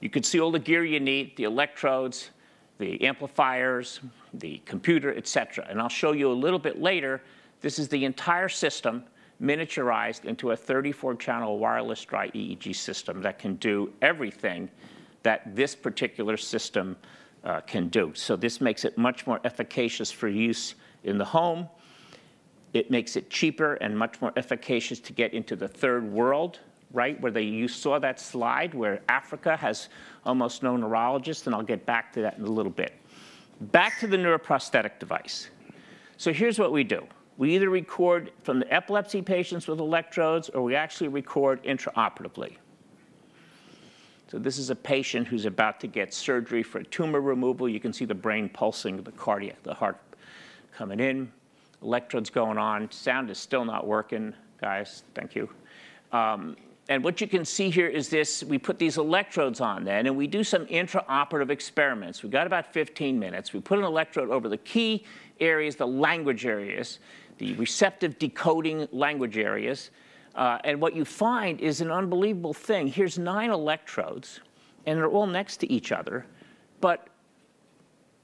You 0.00 0.10
can 0.10 0.22
see 0.22 0.40
all 0.40 0.50
the 0.50 0.58
gear 0.58 0.84
you 0.84 1.00
need, 1.00 1.34
the 1.38 1.44
electrodes, 1.44 2.32
the 2.76 3.02
amplifiers, 3.06 4.00
the 4.34 4.60
computer, 4.66 5.14
et 5.16 5.26
cetera. 5.26 5.66
And 5.70 5.80
I'll 5.80 5.88
show 5.88 6.12
you 6.12 6.30
a 6.30 6.34
little 6.34 6.58
bit 6.58 6.82
later, 6.82 7.22
this 7.62 7.78
is 7.78 7.88
the 7.88 8.04
entire 8.04 8.50
system 8.50 9.04
miniaturized 9.42 10.26
into 10.26 10.50
a 10.50 10.56
34-channel 10.56 11.58
wireless 11.58 12.04
dry 12.04 12.28
EEG 12.28 12.76
system 12.76 13.22
that 13.22 13.38
can 13.38 13.54
do 13.54 13.90
everything 14.02 14.68
that 15.22 15.56
this 15.56 15.74
particular 15.74 16.36
system 16.36 16.94
uh, 17.44 17.60
can 17.60 17.88
do. 17.88 18.12
So 18.14 18.36
this 18.36 18.60
makes 18.60 18.84
it 18.84 18.96
much 18.96 19.26
more 19.26 19.40
efficacious 19.44 20.10
for 20.10 20.28
use 20.28 20.74
in 21.04 21.18
the 21.18 21.24
home. 21.24 21.68
It 22.72 22.90
makes 22.90 23.16
it 23.16 23.30
cheaper 23.30 23.74
and 23.74 23.96
much 23.96 24.20
more 24.20 24.32
efficacious 24.36 24.98
to 25.00 25.12
get 25.12 25.32
into 25.32 25.54
the 25.54 25.68
third 25.68 26.10
world, 26.10 26.60
right? 26.92 27.20
Where 27.20 27.30
they, 27.30 27.42
you 27.42 27.68
saw 27.68 27.98
that 28.00 28.18
slide 28.18 28.74
where 28.74 29.00
Africa 29.08 29.56
has 29.56 29.88
almost 30.24 30.62
no 30.62 30.76
neurologists, 30.76 31.46
and 31.46 31.54
I'll 31.54 31.62
get 31.62 31.86
back 31.86 32.12
to 32.14 32.22
that 32.22 32.38
in 32.38 32.44
a 32.44 32.50
little 32.50 32.72
bit. 32.72 32.94
Back 33.60 34.00
to 34.00 34.06
the 34.06 34.16
neuroprosthetic 34.16 34.98
device. 34.98 35.50
So 36.16 36.32
here's 36.32 36.58
what 36.58 36.72
we 36.72 36.82
do. 36.82 37.06
We 37.36 37.54
either 37.54 37.68
record 37.68 38.32
from 38.42 38.60
the 38.60 38.72
epilepsy 38.72 39.22
patients 39.22 39.66
with 39.66 39.80
electrodes 39.80 40.48
or 40.48 40.62
we 40.62 40.76
actually 40.76 41.08
record 41.08 41.62
intraoperatively. 41.64 42.56
So 44.34 44.40
this 44.40 44.58
is 44.58 44.68
a 44.68 44.74
patient 44.74 45.28
who's 45.28 45.44
about 45.44 45.78
to 45.78 45.86
get 45.86 46.12
surgery 46.12 46.64
for 46.64 46.82
tumor 46.82 47.20
removal. 47.20 47.68
You 47.68 47.78
can 47.78 47.92
see 47.92 48.04
the 48.04 48.16
brain 48.16 48.48
pulsing, 48.48 49.00
the 49.00 49.12
cardiac, 49.12 49.62
the 49.62 49.74
heart 49.74 49.96
coming 50.76 50.98
in, 50.98 51.30
electrodes 51.82 52.30
going 52.30 52.58
on. 52.58 52.90
Sound 52.90 53.30
is 53.30 53.38
still 53.38 53.64
not 53.64 53.86
working, 53.86 54.34
guys. 54.60 55.04
Thank 55.14 55.36
you. 55.36 55.48
Um, 56.10 56.56
and 56.88 57.04
what 57.04 57.20
you 57.20 57.28
can 57.28 57.44
see 57.44 57.70
here 57.70 57.86
is 57.86 58.08
this, 58.08 58.42
we 58.42 58.58
put 58.58 58.76
these 58.76 58.98
electrodes 58.98 59.60
on 59.60 59.84
then, 59.84 60.08
and 60.08 60.16
we 60.16 60.26
do 60.26 60.42
some 60.42 60.66
intraoperative 60.66 61.50
experiments. 61.50 62.24
We 62.24 62.28
got 62.28 62.48
about 62.48 62.72
15 62.72 63.16
minutes. 63.16 63.52
We 63.52 63.60
put 63.60 63.78
an 63.78 63.84
electrode 63.84 64.30
over 64.30 64.48
the 64.48 64.58
key 64.58 65.04
areas, 65.38 65.76
the 65.76 65.86
language 65.86 66.44
areas, 66.44 66.98
the 67.38 67.54
receptive 67.54 68.18
decoding 68.18 68.88
language 68.90 69.38
areas. 69.38 69.90
Uh, 70.34 70.58
and 70.64 70.80
what 70.80 70.96
you 70.96 71.04
find 71.04 71.60
is 71.60 71.80
an 71.80 71.90
unbelievable 71.90 72.54
thing. 72.54 72.88
Here's 72.88 73.18
nine 73.18 73.50
electrodes, 73.50 74.40
and 74.84 74.98
they're 74.98 75.08
all 75.08 75.26
next 75.26 75.58
to 75.58 75.72
each 75.72 75.92
other. 75.92 76.26
But 76.80 77.06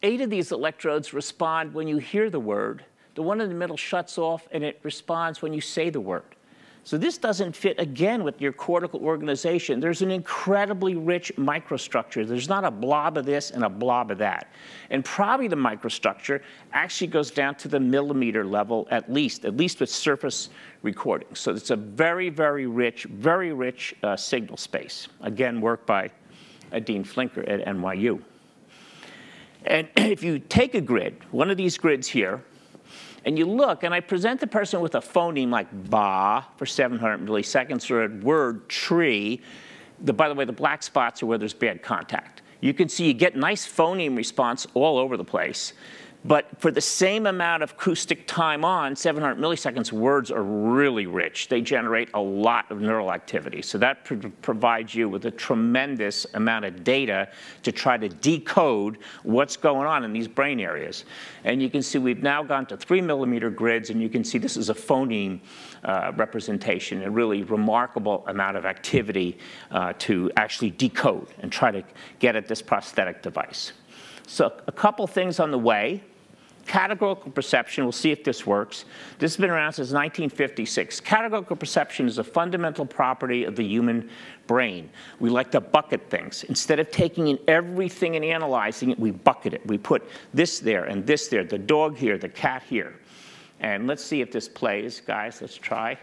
eight 0.02 0.21
of 0.21 0.31
these 0.31 0.50
electrodes 0.50 1.12
respond 1.12 1.73
when 1.73 1.87
you 1.87 1.99
hear 1.99 2.29
the 2.29 2.40
word. 2.40 2.85
The 3.14 3.23
one 3.23 3.40
in 3.40 3.49
the 3.49 3.55
middle 3.55 3.76
shuts 3.76 4.19
off, 4.19 4.49
and 4.50 4.64
it 4.64 4.81
responds 4.83 5.43
when 5.43 5.52
you 5.52 5.61
say 5.61 5.90
the 5.90 6.00
word. 6.00 6.37
So 6.82 6.96
this 6.96 7.18
doesn't 7.18 7.54
fit, 7.54 7.78
again, 7.78 8.25
with 8.25 8.40
your 8.40 8.52
cortical 8.52 9.00
organization. 9.00 9.80
There's 9.80 10.00
an 10.02 10.10
incredibly 10.10 10.96
rich 10.96 11.30
microstructure. 11.37 12.26
There's 12.26 12.49
not 12.49 12.64
a 12.64 12.70
blob 12.70 13.18
of 13.18 13.26
this 13.26 13.50
and 13.50 13.64
a 13.64 13.68
blob 13.68 14.10
of 14.10 14.18
that. 14.18 14.52
And 14.88 15.04
probably 15.04 15.46
the 15.46 15.56
microstructure 15.56 16.40
actually 16.72 17.08
goes 17.08 17.30
down 17.30 17.56
to 17.56 17.68
the 17.68 17.78
millimeter 17.78 18.44
level 18.44 18.88
at 18.90 19.12
least, 19.12 19.44
at 19.44 19.56
least 19.56 19.80
with 19.80 19.90
surface 19.90 20.49
recording. 20.82 21.28
So 21.34 21.52
it's 21.52 21.70
a 21.70 21.76
very, 21.76 22.30
very 22.30 22.66
rich, 22.66 23.04
very 23.04 23.52
rich 23.52 23.94
uh, 24.02 24.16
signal 24.16 24.56
space. 24.56 25.08
Again, 25.20 25.60
work 25.60 25.84
by 25.87 26.10
uh, 26.72 26.78
Dean 26.78 27.04
Flinker 27.04 27.49
at 27.49 27.66
NYU. 27.66 28.22
And 29.66 29.88
if 29.96 30.22
you 30.22 30.38
take 30.38 30.75
a 30.75 30.80
grid, 30.80 31.18
one 31.30 31.50
of 31.50 31.58
these 31.58 31.76
grids 31.76 32.08
here, 32.08 32.42
and 33.24 33.38
you 33.38 33.44
look, 33.44 33.82
and 33.82 33.92
I 33.92 34.00
present 34.00 34.40
the 34.40 34.46
person 34.46 34.80
with 34.80 34.94
a 34.94 35.00
phoneme 35.00 35.50
like 35.50 35.68
ba 35.90 36.46
for 36.56 36.66
700 36.66 37.26
milliseconds 37.26 37.90
or 37.90 38.04
a 38.04 38.08
word 38.08 38.68
tree. 38.68 39.42
The, 40.02 40.12
by 40.12 40.28
the 40.28 40.34
way, 40.34 40.44
the 40.44 40.52
black 40.52 40.82
spots 40.82 41.22
are 41.22 41.26
where 41.26 41.38
there's 41.38 41.52
bad 41.52 41.82
contact. 41.82 42.42
You 42.60 42.74
can 42.74 42.88
see 42.88 43.06
you 43.06 43.14
get 43.14 43.36
nice 43.36 43.66
phoneme 43.66 44.16
response 44.16 44.66
all 44.74 44.98
over 44.98 45.16
the 45.16 45.24
place. 45.24 45.74
But 46.22 46.60
for 46.60 46.70
the 46.70 46.82
same 46.82 47.26
amount 47.26 47.62
of 47.62 47.70
acoustic 47.70 48.26
time 48.26 48.62
on, 48.62 48.94
700 48.94 49.38
milliseconds, 49.38 49.90
words 49.90 50.30
are 50.30 50.42
really 50.42 51.06
rich. 51.06 51.48
They 51.48 51.62
generate 51.62 52.10
a 52.12 52.20
lot 52.20 52.70
of 52.70 52.82
neural 52.82 53.10
activity. 53.10 53.62
So 53.62 53.78
that 53.78 54.04
pr 54.04 54.28
provides 54.42 54.94
you 54.94 55.08
with 55.08 55.24
a 55.24 55.30
tremendous 55.30 56.26
amount 56.34 56.66
of 56.66 56.84
data 56.84 57.28
to 57.62 57.72
try 57.72 57.96
to 57.96 58.08
decode 58.08 58.98
what's 59.22 59.56
going 59.56 59.86
on 59.86 60.04
in 60.04 60.12
these 60.12 60.28
brain 60.28 60.60
areas. 60.60 61.06
And 61.44 61.62
you 61.62 61.70
can 61.70 61.82
see 61.82 61.98
we've 61.98 62.22
now 62.22 62.42
gone 62.42 62.66
to 62.66 62.76
three 62.76 63.00
millimeter 63.00 63.48
grids, 63.48 63.88
and 63.88 64.02
you 64.02 64.10
can 64.10 64.22
see 64.22 64.36
this 64.36 64.58
is 64.58 64.68
a 64.68 64.74
phoneme 64.74 65.40
uh, 65.84 66.12
representation, 66.16 67.02
a 67.02 67.10
really 67.10 67.44
remarkable 67.44 68.24
amount 68.26 68.58
of 68.58 68.66
activity 68.66 69.38
uh, 69.70 69.94
to 70.00 70.30
actually 70.36 70.70
decode 70.70 71.28
and 71.38 71.50
try 71.50 71.70
to 71.70 71.82
get 72.18 72.36
at 72.36 72.46
this 72.46 72.60
prosthetic 72.60 73.22
device. 73.22 73.72
So 74.26 74.52
a 74.66 74.72
couple 74.72 75.06
things 75.06 75.40
on 75.40 75.50
the 75.50 75.58
way 75.58 76.04
categorical 76.67 77.31
perception, 77.31 77.85
we'll 77.85 77.93
see 77.93 78.11
if 78.11 78.25
this 78.25 78.47
works. 78.47 78.85
This 79.19 79.33
has 79.33 79.37
been 79.37 79.50
around 79.50 79.73
since 79.73 79.93
1956. 79.93 81.00
Categorical 81.00 81.57
perception 81.57 82.07
is 82.07 82.19
a 82.19 82.25
fundamental 82.25 82.87
property 82.87 83.45
of 83.45 83.57
the 83.57 83.64
human 83.64 84.11
brain. 84.47 84.90
We 85.19 85.31
like 85.31 85.50
to 85.52 85.61
bucket 85.61 86.09
things. 86.11 86.45
Instead 86.45 86.81
of 86.81 86.90
taking 86.90 87.29
in 87.29 87.38
everything 87.49 88.17
and 88.17 88.25
analyzing 88.25 88.90
it, 88.90 88.99
we 88.99 89.11
bucket 89.11 89.55
it. 89.55 89.67
We 89.67 89.79
put 89.79 90.09
this 90.35 90.61
there 90.61 90.85
and 90.85 91.07
this 91.07 91.29
there, 91.29 91.45
the 91.45 91.59
dog 91.59 91.97
here, 91.97 92.19
the 92.19 92.29
cat 92.29 92.62
here. 92.69 92.99
And 93.61 93.87
let's 93.87 94.02
see 94.02 94.21
if 94.21 94.33
this 94.33 94.49
plays, 94.49 95.00
guys. 95.00 95.40
Let's 95.40 95.57
try. 95.57 95.99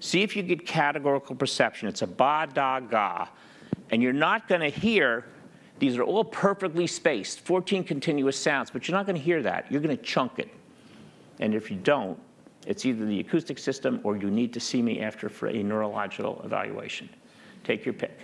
See 0.00 0.22
if 0.22 0.36
you 0.36 0.42
get 0.42 0.66
categorical 0.66 1.34
perception. 1.34 1.88
It's 1.88 2.02
a 2.02 2.06
ba, 2.06 2.48
da, 2.52 2.80
ga. 2.80 3.28
And 3.90 4.02
you're 4.02 4.12
not 4.12 4.48
going 4.48 4.60
to 4.60 4.68
hear 4.68 5.24
these 5.78 5.96
are 5.98 6.02
all 6.02 6.24
perfectly 6.24 6.86
spaced, 6.86 7.40
14 7.40 7.84
continuous 7.84 8.38
sounds, 8.38 8.70
but 8.70 8.88
you're 8.88 8.96
not 8.96 9.06
going 9.06 9.16
to 9.16 9.22
hear 9.22 9.42
that. 9.42 9.70
You're 9.70 9.82
going 9.82 9.96
to 9.96 10.02
chunk 10.02 10.38
it. 10.38 10.48
And 11.38 11.54
if 11.54 11.70
you 11.70 11.76
don't, 11.76 12.18
it's 12.66 12.86
either 12.86 13.04
the 13.04 13.20
acoustic 13.20 13.58
system 13.58 14.00
or 14.02 14.16
you 14.16 14.30
need 14.30 14.52
to 14.54 14.60
see 14.60 14.80
me 14.80 15.00
after 15.00 15.28
for 15.28 15.48
a 15.48 15.62
neurological 15.62 16.40
evaluation. 16.44 17.08
Take 17.62 17.84
your 17.84 17.94
pick. 17.94 18.18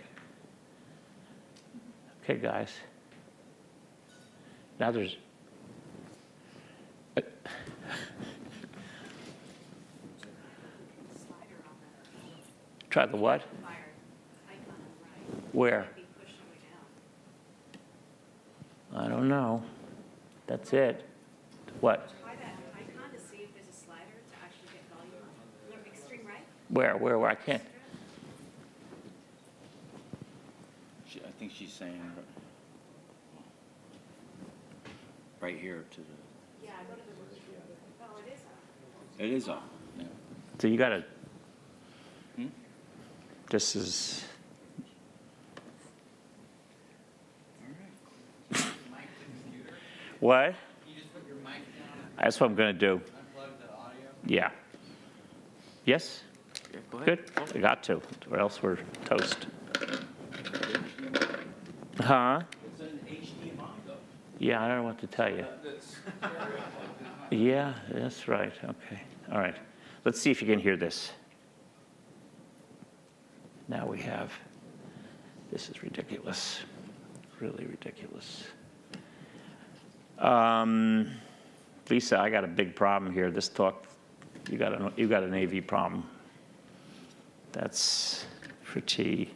Okay, 2.25 2.37
guys. 2.37 2.73
Now 4.81 4.91
there's. 4.91 5.17
Try 12.91 13.07
the 13.07 13.17
what? 13.17 13.43
Where? 15.53 15.89
I 18.95 19.09
don't 19.23 19.29
know. 19.29 19.63
That's 20.49 20.73
it. 20.73 21.05
What? 21.81 22.11
Try 22.23 22.35
that 22.35 22.57
icon 22.75 23.11
to 23.13 23.21
see 23.21 23.43
if 23.45 23.55
there's 23.55 23.69
a 23.69 23.85
slider 23.85 24.03
to 24.03 24.37
actually 24.43 24.73
get 24.73 24.83
volume. 24.91 25.23
Look, 25.71 25.87
extreme 25.87 26.27
right. 26.27 26.45
Where, 26.71 26.97
where, 26.97 27.19
where? 27.21 27.31
I 27.31 27.37
can't. 27.37 27.63
She, 31.09 31.21
I 31.21 31.31
think 31.39 31.53
she's 31.55 31.73
saying 31.73 32.01
right 35.41 35.59
here 35.59 35.85
to 35.91 35.97
the, 36.01 36.07
Yeah, 36.65 36.71
I 36.81 36.85
go 36.85 36.95
to 36.95 37.07
the, 37.07 37.13
oh, 38.03 38.19
it 38.27 38.33
is 38.33 38.41
on. 38.41 39.25
it 39.25 39.33
is 39.33 39.49
on, 39.49 39.63
yeah. 39.99 40.05
So 40.59 40.67
you 40.69 40.77
gotta. 40.77 41.05
Hmm? 42.37 42.47
This 43.51 43.77
is. 43.77 44.25
What? 50.23 50.55
That's 52.17 52.39
what 52.39 52.49
I'm 52.49 52.55
gonna 52.55 52.73
do. 52.73 53.01
Yeah. 54.25 54.51
Yes? 55.85 56.23
Good. 57.05 57.29
I 57.53 57.59
got 57.59 57.83
to, 57.83 58.01
or 58.31 58.39
else 58.39 58.63
we're 58.63 58.79
toast. 59.05 59.49
Huh? 61.99 62.43
Yeah, 64.39 64.63
I 64.63 64.69
don't 64.69 64.77
know 64.77 64.85
what 64.85 65.01
to 65.01 65.09
tell 65.09 65.29
you. 65.29 65.45
Yeah, 67.33 67.75
that's 67.91 68.29
right. 68.29 68.53
Okay. 68.63 69.03
All 69.33 69.41
right. 69.41 69.57
Let's 70.05 70.21
see 70.21 70.31
if 70.31 70.41
you 70.41 70.47
can 70.47 70.61
hear 70.61 70.77
this. 70.77 71.11
Now 73.67 73.89
we 73.89 73.99
have. 74.03 74.31
This 75.51 75.69
is 75.69 75.83
ridiculous. 75.83 76.61
Really 77.41 77.67
ridiculous. 77.67 78.45
Um, 80.19 81.11
Lisa, 81.89 82.19
I 82.19 82.31
got 82.31 82.45
a 82.45 82.49
big 82.49 82.75
problem 82.75 83.13
here. 83.13 83.31
This 83.31 83.49
talk, 83.49 83.87
you 84.51 84.59
got 84.59 84.73
an, 84.73 84.93
you 84.97 85.09
got 85.09 85.23
an 85.23 85.35
AV 85.35 85.67
problem. 85.67 86.05
That's 87.53 88.25
pretty, 88.65 89.35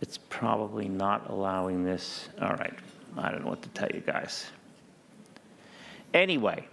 it's 0.00 0.18
probably 0.18 0.88
not 0.88 1.28
allowing 1.28 1.84
this. 1.84 2.28
All 2.40 2.54
right, 2.54 2.74
I 3.16 3.30
don't 3.30 3.42
know 3.42 3.50
what 3.50 3.62
to 3.62 3.68
tell 3.70 3.90
you 3.92 4.00
guys. 4.00 4.46
Anyway, 6.14 6.66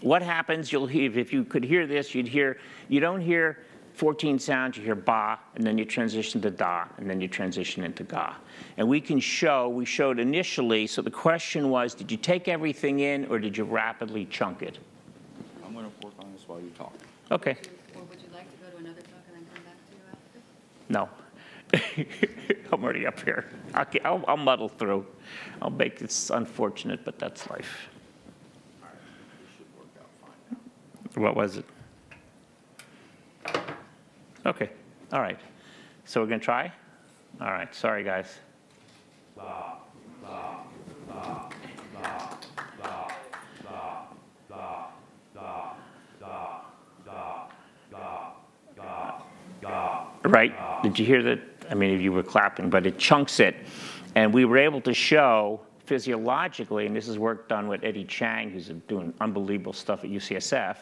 what 0.00 0.20
happens, 0.20 0.72
you'll 0.72 0.86
hear, 0.86 1.16
if 1.16 1.32
you 1.32 1.44
could 1.44 1.64
hear 1.64 1.86
this, 1.86 2.14
you'd 2.14 2.28
hear, 2.28 2.58
you 2.88 3.00
don't 3.00 3.20
hear 3.20 3.58
14 3.94 4.40
sounds, 4.40 4.76
you 4.76 4.82
hear 4.82 4.96
ba, 4.96 5.38
and 5.54 5.64
then 5.64 5.78
you 5.78 5.84
transition 5.84 6.40
to 6.40 6.50
da, 6.50 6.86
and 6.98 7.08
then 7.08 7.20
you 7.20 7.28
transition 7.28 7.84
into 7.84 8.02
ga. 8.02 8.34
And 8.76 8.88
we 8.88 9.00
can 9.00 9.20
show, 9.20 9.68
we 9.68 9.84
showed 9.84 10.18
initially, 10.18 10.88
so 10.88 11.00
the 11.00 11.12
question 11.12 11.70
was, 11.70 11.94
did 11.94 12.10
you 12.10 12.16
take 12.16 12.48
everything 12.48 13.00
in 13.00 13.24
or 13.26 13.38
did 13.38 13.56
you 13.56 13.62
rapidly 13.62 14.24
chunk 14.26 14.62
it? 14.62 14.78
I'm 15.64 15.74
gonna 15.74 15.90
work 16.02 16.14
on 16.18 16.32
this 16.32 16.48
while 16.48 16.60
you 16.60 16.70
talk. 16.70 16.92
Okay, 17.30 17.56
Or 17.94 18.02
would 18.02 18.20
you 18.20 18.28
like 18.34 18.50
to 18.50 18.64
go 18.64 18.70
to 18.70 18.76
another 18.78 19.00
talk 19.00 19.22
and 19.28 19.36
then 19.36 19.46
come 19.54 19.62
back 19.62 19.78
to 19.88 19.94
you 19.94 20.02
after? 20.10 20.88
no. 20.88 21.08
I'm 22.72 22.82
already 22.82 23.06
up 23.06 23.20
here. 23.20 23.46
Okay, 23.76 24.00
I'll, 24.04 24.24
I'll 24.26 24.36
muddle 24.36 24.68
through. 24.68 25.06
I'll 25.62 25.70
make 25.70 25.98
this 25.98 26.30
unfortunate, 26.30 27.04
but 27.04 27.18
that's 27.20 27.48
life. 27.48 27.88
All 28.82 28.88
right. 28.88 28.98
This 29.40 29.56
should 29.56 29.66
work 29.78 29.88
out 30.00 30.08
fine 30.20 30.58
now. 31.16 31.22
What 31.22 31.36
was 31.36 31.56
it? 31.58 31.64
Okay, 34.46 34.70
all 35.12 35.20
right. 35.20 35.38
So 36.04 36.20
we're 36.20 36.26
gonna 36.26 36.40
try? 36.40 36.72
All 37.40 37.50
right, 37.50 37.74
sorry, 37.74 38.04
guys. 38.04 38.38
Right? 50.26 50.82
Did 50.82 50.98
you 50.98 51.04
hear 51.04 51.22
that? 51.22 51.40
I 51.70 51.74
mean, 51.74 52.00
you 52.00 52.12
were 52.12 52.22
clapping, 52.22 52.68
but 52.68 52.86
it 52.86 52.98
chunks 52.98 53.40
it. 53.40 53.56
And 54.14 54.32
we 54.32 54.44
were 54.44 54.58
able 54.58 54.80
to 54.82 54.92
show 54.94 55.60
physiologically, 55.86 56.86
and 56.86 56.96
this 56.96 57.08
is 57.08 57.18
work 57.18 57.48
done 57.48 57.68
with 57.68 57.84
Eddie 57.84 58.04
Chang, 58.04 58.50
who's 58.50 58.68
doing 58.88 59.12
unbelievable 59.20 59.72
stuff 59.72 60.02
at 60.04 60.10
UCSF. 60.10 60.76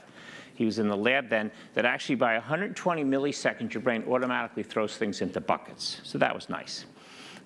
He 0.62 0.66
was 0.66 0.78
in 0.78 0.86
the 0.86 0.96
lab 0.96 1.28
then, 1.28 1.50
that 1.74 1.84
actually 1.84 2.14
by 2.14 2.34
120 2.34 3.02
milliseconds, 3.02 3.74
your 3.74 3.80
brain 3.80 4.04
automatically 4.08 4.62
throws 4.62 4.96
things 4.96 5.20
into 5.20 5.40
buckets. 5.40 6.00
So 6.04 6.18
that 6.18 6.32
was 6.32 6.48
nice. 6.48 6.84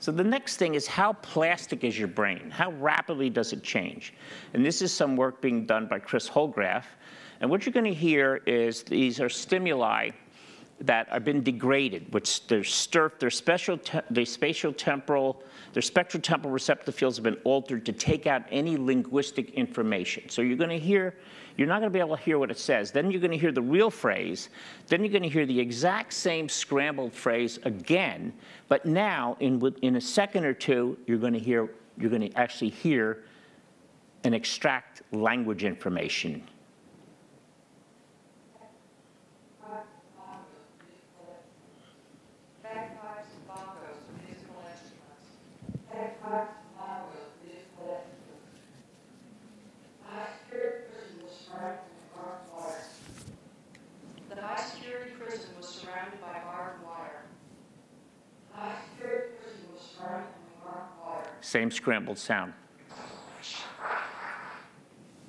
So 0.01 0.13
the 0.13 0.23
next 0.23 0.59
thing 0.59 0.75
is 0.75 0.87
how 0.87 1.15
plastic 1.15 1.83
is 1.83 1.99
your 1.99 2.09
brain? 2.09 2.51
How 2.51 2.73
rapidly 2.73 3.31
does 3.31 3.55
it 3.55 3.63
change? 3.63 4.13
And 4.53 4.63
this 4.63 4.83
is 4.83 4.93
some 4.93 5.17
work 5.17 5.41
being 5.41 5.65
done 5.65 5.87
by 5.87 5.99
Chris 5.99 6.29
Holdgraf. 6.29 6.85
And 7.41 7.49
what 7.49 7.65
you're 7.65 7.73
going 7.73 7.87
to 7.87 7.95
hear 7.95 8.43
is 8.45 8.83
these 8.83 9.19
are 9.19 9.31
stimuli 9.31 10.11
that 10.81 11.09
have 11.09 11.25
been 11.25 11.43
degraded, 11.43 12.13
which 12.13 12.47
their 12.49 12.63
their 13.19 13.31
special, 13.31 13.81
their 14.11 14.27
spatial 14.27 14.75
temporal, 14.75 15.43
their 15.73 15.81
spectral-temporal 15.81 16.53
receptor 16.53 16.93
fields 16.93 17.17
have 17.17 17.25
been 17.25 17.41
altered 17.45 17.87
to 17.87 17.93
take 17.93 18.27
out 18.27 18.43
any 18.51 18.77
linguistic 18.77 19.53
information. 19.55 20.29
So 20.29 20.43
you're 20.43 20.59
going 20.59 20.69
to 20.69 20.79
hear, 20.79 21.15
you're 21.57 21.67
not 21.67 21.81
going 21.81 21.91
to 21.91 21.97
be 21.97 22.01
able 22.01 22.17
to 22.17 22.23
hear 22.23 22.39
what 22.39 22.51
it 22.51 22.59
says. 22.59 22.91
Then 22.91 23.11
you're 23.11 23.21
going 23.21 23.31
to 23.31 23.39
hear 23.39 23.53
the 23.53 23.63
real 23.63 23.91
phrase. 23.91 24.51
Then 24.89 25.01
you're 25.01 25.13
going 25.13 25.23
to 25.23 25.29
hear 25.29 25.47
the 25.47 25.59
exact 25.59 26.13
same 26.13 26.49
scrambled 26.49 27.13
phrase 27.13 27.59
again. 27.65 28.33
But 28.69 28.85
now, 28.85 29.37
in 29.41 29.61
in 29.83 29.97
a 29.97 30.01
second 30.01 30.45
or 30.45 30.53
two, 30.55 30.99
you're 31.07 31.19
going 31.19 31.33
to 31.33 31.39
hear, 31.39 31.71
you're 31.99 32.11
going 32.11 32.29
to 32.29 32.39
actually 32.39 32.71
hear 32.71 33.25
and 34.25 34.35
extract 34.35 35.03
language 35.13 35.65
information 35.65 36.47
same 61.47 61.71
scrambled 61.71 62.19
sound. 62.19 62.53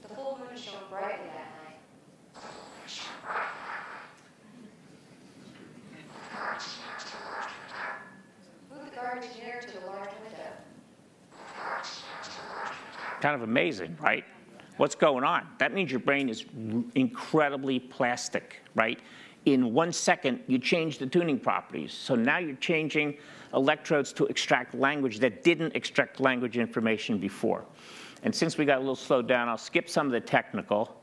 The 0.02 0.08
full 0.08 0.40
moon 0.40 0.58
shone 0.58 0.74
brightly 0.90 1.28
that 1.28 1.52
night. 1.64 1.78
Move 8.72 8.90
the 8.90 8.96
garbage 8.96 9.30
near 9.44 9.62
to 9.62 9.72
the 9.80 9.86
large 9.86 10.10
window. 10.24 10.50
Kind 13.22 13.36
of 13.36 13.44
amazing, 13.44 13.96
right? 14.02 14.26
What's 14.78 14.96
going 14.96 15.24
on? 15.24 15.48
That 15.60 15.72
means 15.72 15.92
your 15.92 16.00
brain 16.00 16.30
is 16.30 16.46
incredibly 16.96 17.80
plastic, 17.80 18.64
right? 18.74 19.00
In 19.46 19.74
one 19.74 19.94
second, 19.94 20.42
you 20.48 20.60
change 20.60 20.98
the 20.98 21.08
tuning 21.08 21.40
properties. 21.40 21.94
So 21.94 22.16
now 22.16 22.38
you're 22.38 22.56
changing 22.58 23.18
electrodes 23.54 24.12
to 24.14 24.26
extract 24.26 24.76
language 24.76 25.20
that 25.20 25.44
didn't 25.44 25.76
extract 25.76 26.20
language 26.20 26.58
information 26.58 27.18
before. 27.18 27.64
And 28.24 28.34
since 28.36 28.58
we 28.58 28.66
got 28.66 28.78
a 28.78 28.80
little 28.80 28.96
slowed 28.96 29.28
down, 29.28 29.48
I'll 29.48 29.58
skip 29.58 29.90
some 29.90 30.08
of 30.08 30.12
the 30.12 30.20
technical 30.20 31.02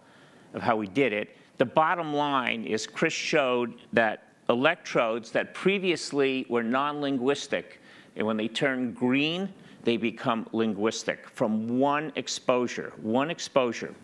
of 0.52 0.62
how 0.62 0.76
we 0.76 0.86
did 0.86 1.12
it. 1.12 1.36
The 1.58 1.64
bottom 1.64 2.12
line 2.12 2.64
is 2.64 2.86
Chris 2.86 3.12
showed 3.12 3.74
that 3.92 4.28
electrodes 4.48 5.30
that 5.30 5.54
previously 5.54 6.44
were 6.48 6.62
non-linguistic, 6.62 7.80
and 8.16 8.26
when 8.26 8.36
they 8.36 8.48
turn 8.48 8.92
green, 8.92 9.48
they 9.84 9.96
become 9.96 10.46
linguistic 10.52 11.28
from 11.28 11.78
one 11.78 12.12
exposure, 12.16 12.92
one 13.00 13.30
exposure. 13.30 13.94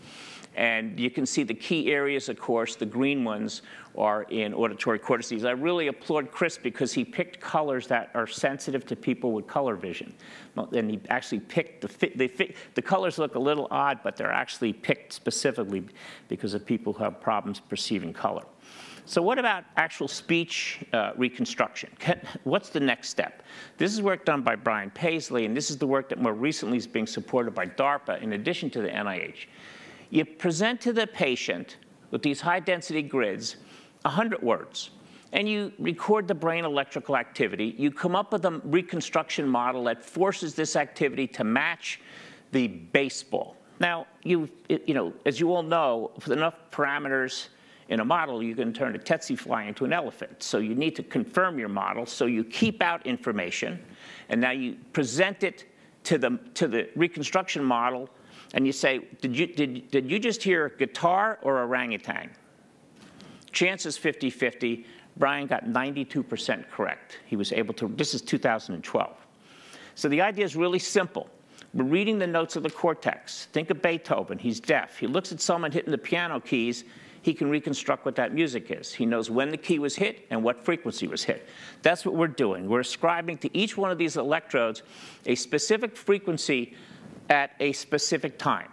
And 0.57 0.99
you 0.99 1.11
can 1.11 1.27
see 1.27 1.43
the 1.43 1.55
key 1.55 1.93
areas, 1.93 2.29
of 2.29 2.39
course, 2.39 2.77
the 2.77 2.87
green 2.87 3.25
ones 3.25 3.63
are 3.97 4.25
in 4.25 4.55
auditory 4.55 4.99
cortices. 4.99 5.45
I 5.45 5.51
really 5.53 5.89
applaud 5.89 6.31
Chris 6.31 6.59
because 6.59 6.93
he 6.93 7.05
picked 7.05 7.41
colors 7.41 7.87
that 7.89 8.11
are 8.15 8.27
sensitive 8.27 8.87
to 8.87 8.97
people 8.97 9.33
with 9.33 9.47
color 9.47 9.77
vision. 9.77 10.15
And 10.57 10.91
he 10.91 11.01
actually 11.09 11.41
picked 11.41 11.83
the, 11.83 11.89
fi- 11.89 12.13
they 12.15 12.29
fi- 12.29 12.55
the 12.75 12.83
colors 12.83 13.19
look 13.19 13.35
a 13.35 13.39
little 13.39 13.69
odd, 13.71 14.01
but 14.03 14.17
they're 14.17 14.33
actually 14.33 14.73
picked 14.73 15.13
specifically 15.13 15.85
because 16.29 16.55
of 16.55 16.65
people 16.65 16.93
who 16.93 17.05
have 17.05 17.21
problems 17.21 17.61
perceiving 17.61 18.13
color. 18.13 18.45
So 19.07 19.21
what 19.21 19.41
about 19.41 19.65
actual 19.77 20.07
speech 20.07 20.85
uh, 20.93 21.13
reconstruction? 21.17 21.91
Can- 21.99 22.21
What's 22.45 22.69
the 22.69 22.79
next 22.79 23.09
step? 23.09 23.43
This 23.77 23.93
is 23.93 24.03
work 24.03 24.25
done 24.25 24.43
by 24.43 24.55
Brian 24.55 24.91
Pasley, 24.91 25.47
and 25.47 25.57
this 25.57 25.69
is 25.69 25.79
the 25.79 25.87
work 25.87 26.09
that 26.11 26.21
more 26.21 26.35
recently 26.35 26.77
is 26.77 26.87
being 26.87 27.09
supported 27.09 27.53
by 27.53 27.67
DARPA 27.67 28.23
in 28.23 28.35
addition 28.35 28.71
to 28.71 28.81
the 28.81 28.89
NIH. 28.89 29.47
You 30.11 30.25
present 30.25 30.81
to 30.83 30.93
the 30.93 31.07
patient 31.09 31.79
with 32.11 32.23
these 32.23 32.41
high-density 32.41 33.03
grids 33.03 33.57
100 34.03 34.43
words, 34.43 34.91
and 35.33 35.49
you 35.49 35.73
record 35.79 36.27
the 36.27 36.35
brain 36.35 36.65
electrical 36.65 37.17
activity. 37.17 37.75
You 37.79 37.91
come 37.91 38.17
up 38.17 38.33
with 38.33 38.45
a 38.45 38.61
reconstruction 38.65 39.49
model 39.49 39.85
that 39.85 40.05
forces 40.05 40.55
this 40.55 40.77
activity 40.77 41.27
to 41.29 41.45
match 41.45 42.01
the 42.53 42.67
baseball. 42.69 43.57
Now, 43.79 44.07
you, 44.23 44.49
you 44.69 44.95
know, 44.95 45.13
as 45.25 45.41
you 45.41 45.55
all 45.55 45.63
know, 45.63 46.11
with 46.17 46.31
enough 46.31 46.55
parameters 46.71 47.49
in 47.89 48.01
a 48.01 48.05
model, 48.05 48.43
you 48.43 48.55
can 48.55 48.73
turn 48.73 48.95
a 48.95 48.99
tsetse 48.99 49.39
fly 49.39 49.65
into 49.65 49.85
an 49.85 49.93
elephant. 49.93 50.43
So 50.43 50.59
you 50.59 50.75
need 50.75 50.95
to 50.97 51.03
confirm 51.03 51.59
your 51.59 51.69
model. 51.69 52.07
So 52.07 52.27
you 52.27 52.45
keep 52.45 52.83
out 52.83 53.07
information, 53.07 53.83
and 54.29 54.41
now 54.41 54.51
you 54.51 54.77
present 54.93 55.43
it 55.43 55.65
to 56.05 56.19
the, 56.19 56.39
to 56.55 56.69
the 56.69 56.89
reconstruction 56.95 57.65
model, 57.65 58.09
and 58.55 58.67
you 58.67 58.73
say, 58.73 59.01
did 59.21 59.37
you, 59.37 59.47
did, 59.47 59.91
did 59.91 60.11
you 60.11 60.19
just 60.19 60.43
hear 60.43 60.67
a 60.67 60.77
guitar 60.77 61.39
or 61.43 61.59
orangutan? 61.63 62.31
Chances 63.53 63.99
50-50. 63.99 64.85
Brian 65.17 65.47
got 65.47 65.65
92% 65.65 66.71
correct. 66.71 67.19
He 67.27 67.37
was 67.37 67.53
able 67.53 67.75
to, 67.75 67.89
this 67.89 68.15
is 68.15 68.23
2012. 68.23 69.27
So 69.95 70.09
the 70.09 70.21
idea 70.21 70.45
is 70.45 70.57
really 70.57 70.79
simple. 70.79 71.29
We're 71.75 71.85
reading 71.85 72.19
the 72.19 72.27
notes 72.27 72.57
of 72.57 72.63
the 72.63 72.71
cortex. 72.71 73.47
Think 73.53 73.71
of 73.71 73.83
Beethoven, 73.83 74.39
he's 74.39 74.61
deaf. 74.61 74.99
He 74.99 75.07
looks 75.07 75.31
at 75.31 75.41
someone 75.41 75.71
hitting 75.71 75.91
the 75.91 75.99
piano 75.99 76.41
keys, 76.41 76.85
he 77.23 77.35
can 77.35 77.51
reconstruct 77.51 78.07
what 78.07 78.17
that 78.17 78.33
music 78.33 78.71
is. 78.71 78.95
He 78.95 79.05
knows 79.05 79.31
when 79.31 79.51
the 79.51 79.57
key 79.57 79.79
was 79.79 79.95
hit 79.95 80.27
and 80.31 80.43
what 80.43 80.65
frequency 80.65 81.07
was 81.07 81.23
hit. 81.23 81.47
That's 81.83 82.07
what 82.07 82.15
we're 82.15 82.29
doing. 82.29 82.69
We're 82.69 82.81
ascribing 82.81 83.39
to 83.39 83.57
each 83.57 83.77
one 83.77 83.91
of 83.91 83.99
these 83.99 84.17
electrodes 84.17 84.83
a 85.27 85.35
specific 85.35 85.97
frequency 85.97 86.75
at 87.29 87.53
a 87.61 87.73
specific 87.73 88.39
time. 88.39 88.69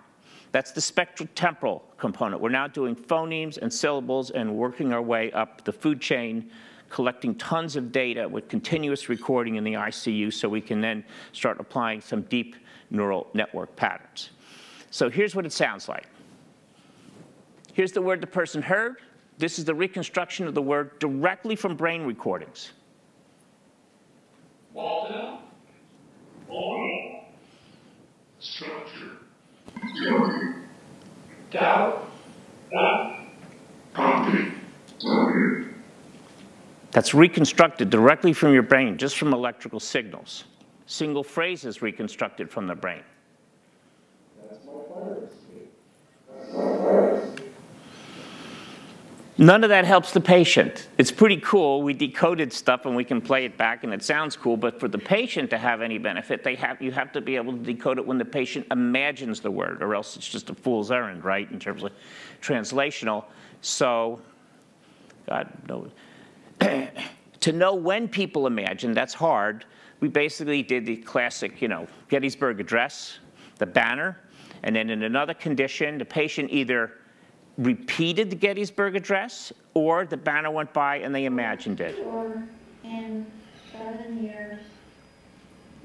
That's 0.54 0.72
the 0.72 0.82
spectrotemporal 0.82 1.82
component. 1.98 2.42
We're 2.42 2.50
now 2.50 2.68
doing 2.68 2.96
phonemes 2.96 3.58
and 3.58 3.74
syllables 3.74 4.32
and 4.32 4.56
working 4.56 4.94
our 4.94 5.02
way 5.02 5.32
up 5.32 5.64
the 5.64 5.72
food 5.72 6.00
chain, 6.00 6.52
collecting 6.90 7.36
tons 7.36 7.76
of 7.76 7.92
data 7.92 8.28
with 8.28 8.48
continuous 8.48 9.10
recording 9.10 9.56
in 9.56 9.64
the 9.64 9.74
ICU 9.74 10.32
so 10.34 10.48
we 10.48 10.62
can 10.62 10.82
then 10.82 11.04
start 11.34 11.60
applying 11.60 12.02
some 12.02 12.22
deep 12.24 12.56
neural 12.90 13.28
network 13.34 13.76
patterns. 13.76 14.32
So 14.92 15.10
here's 15.10 15.36
what 15.36 15.46
it 15.46 15.52
sounds 15.52 15.90
like. 15.90 16.08
Here's 17.74 17.92
the 17.92 18.02
word 18.02 18.22
the 18.22 18.28
person 18.28 18.62
heard. 18.62 19.02
This 19.38 19.60
is 19.60 19.66
the 19.66 19.76
reconstruction 19.76 20.48
of 20.48 20.56
the 20.56 20.62
word 20.62 20.98
directly 21.00 21.56
from 21.56 21.76
brain 21.76 22.04
recordings. 22.04 22.72
That's 36.98 37.14
reconstructed 37.14 37.92
directly 37.92 38.34
from 38.34 38.54
your 38.54 38.64
brain, 38.64 38.98
just 38.98 39.20
from 39.20 39.32
electrical 39.32 39.80
signals. 39.80 40.46
Single 40.88 41.24
phrases 41.24 41.84
reconstructed 41.84 42.50
from 42.50 42.66
the 42.66 42.74
brain. 42.74 43.04
None 49.38 49.64
of 49.64 49.70
that 49.70 49.86
helps 49.86 50.12
the 50.12 50.20
patient. 50.20 50.88
It's 50.98 51.12
pretty 51.12 51.38
cool. 51.38 51.84
We 51.84 51.94
decoded 51.94 52.52
stuff 52.52 52.88
and 52.88 52.96
we 52.96 53.04
can 53.04 53.22
play 53.22 53.46
it 53.46 53.60
back 53.60 53.84
and 53.84 53.94
it 53.94 54.04
sounds 54.04 54.36
cool, 54.36 54.58
but 54.58 54.80
for 54.80 54.88
the 54.88 54.98
patient 54.98 55.52
to 55.52 55.60
have 55.60 55.84
any 55.84 56.00
benefit, 56.00 56.44
they 56.44 56.56
have, 56.56 56.82
you 56.82 56.92
have 56.92 57.12
to 57.12 57.22
be 57.22 57.36
able 57.36 57.54
to 57.54 57.60
decode 57.60 58.00
it 58.00 58.08
when 58.08 58.18
the 58.18 58.26
patient 58.26 58.66
imagines 58.72 59.40
the 59.40 59.52
word, 59.52 59.84
or 59.84 59.94
else 59.94 60.18
it's 60.18 60.28
just 60.28 60.50
a 60.50 60.56
fool's 60.56 60.90
errand, 60.90 61.24
right, 61.24 61.52
in 61.52 61.60
terms 61.60 61.84
of 61.84 61.92
translational. 62.42 63.26
So, 63.62 64.20
God 65.28 65.48
knows. 65.70 65.92
to 67.40 67.52
know 67.52 67.74
when 67.74 68.08
people 68.08 68.48
imagine, 68.48 68.94
that's 68.94 69.14
hard. 69.14 69.66
We 70.00 70.08
basically 70.08 70.62
did 70.64 70.86
the 70.86 70.98
classic, 70.98 71.62
you 71.62 71.68
know, 71.68 71.88
Gettysburg 72.10 72.60
Address, 72.60 73.20
the 73.58 73.66
banner, 73.66 74.20
and 74.64 74.76
then 74.76 74.90
in 74.90 75.04
another 75.04 75.34
condition, 75.34 75.98
the 75.98 76.06
patient 76.06 76.52
either 76.52 76.94
repeated 77.58 78.30
the 78.30 78.36
Gettysburg 78.36 78.96
Address 78.96 79.52
or 79.74 80.06
the 80.06 80.18
banner 80.18 80.52
went 80.52 80.74
by 80.74 80.98
and 80.98 81.14
they 81.14 81.26
imagined 81.26 81.82
it. 81.82 81.96
Four 82.04 82.44
and 82.84 83.26
seven 83.72 84.24
years 84.24 84.60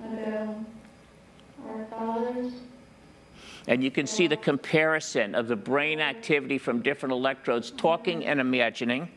ago, 0.05 0.65
our 1.69 1.85
fathers 1.87 2.53
And 3.69 3.83
you 3.83 3.91
can 3.91 4.07
see 4.07 4.27
the 4.27 4.37
comparison 4.37 5.35
of 5.35 5.49
the 5.49 5.57
brain 5.57 6.01
activity 6.01 6.59
from 6.59 6.83
different 6.83 7.13
electrodes, 7.13 7.71
talking 7.71 8.27
and 8.27 8.41
imagining. 8.41 9.09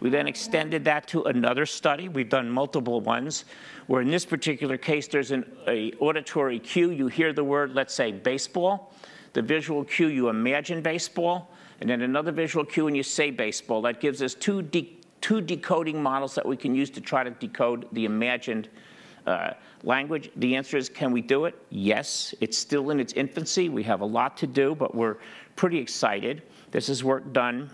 We 0.00 0.10
then 0.10 0.26
extended 0.26 0.84
that 0.84 1.08
to 1.08 1.24
another 1.24 1.66
study. 1.66 2.08
We've 2.08 2.28
done 2.28 2.50
multiple 2.50 3.00
ones, 3.00 3.44
where 3.86 4.02
in 4.02 4.10
this 4.10 4.26
particular 4.26 4.76
case, 4.76 5.08
there's 5.08 5.30
an 5.30 5.44
auditory 6.00 6.58
cue. 6.58 6.90
You 6.90 7.06
hear 7.08 7.32
the 7.32 7.44
word, 7.44 7.74
let's 7.74 7.94
say, 7.94 8.12
baseball. 8.12 8.92
The 9.32 9.42
visual 9.42 9.84
cue, 9.84 10.08
you 10.08 10.28
imagine 10.28 10.82
baseball. 10.82 11.50
And 11.80 11.90
then 11.90 12.02
another 12.02 12.32
visual 12.32 12.64
cue, 12.64 12.86
and 12.88 12.96
you 12.96 13.02
say 13.02 13.30
baseball. 13.30 13.82
That 13.82 14.00
gives 14.00 14.22
us 14.22 14.34
two, 14.34 14.62
de 14.62 14.98
two 15.20 15.40
decoding 15.40 16.02
models 16.02 16.34
that 16.34 16.46
we 16.46 16.56
can 16.56 16.74
use 16.74 16.90
to 16.90 17.00
try 17.00 17.24
to 17.24 17.30
decode 17.30 17.86
the 17.92 18.04
imagined 18.04 18.68
uh, 19.26 19.54
language? 19.82 20.30
The 20.36 20.56
answer 20.56 20.76
is, 20.76 20.88
can 20.88 21.10
we 21.10 21.20
do 21.20 21.46
it? 21.46 21.54
Yes. 21.70 22.34
It's 22.40 22.56
still 22.56 22.90
in 22.90 23.00
its 23.00 23.12
infancy. 23.14 23.68
We 23.68 23.82
have 23.84 24.00
a 24.00 24.06
lot 24.06 24.36
to 24.38 24.46
do, 24.46 24.74
but 24.74 24.94
we're 24.94 25.16
pretty 25.56 25.78
excited. 25.78 26.42
This 26.70 26.88
is 26.88 27.02
work 27.02 27.32
done 27.32 27.70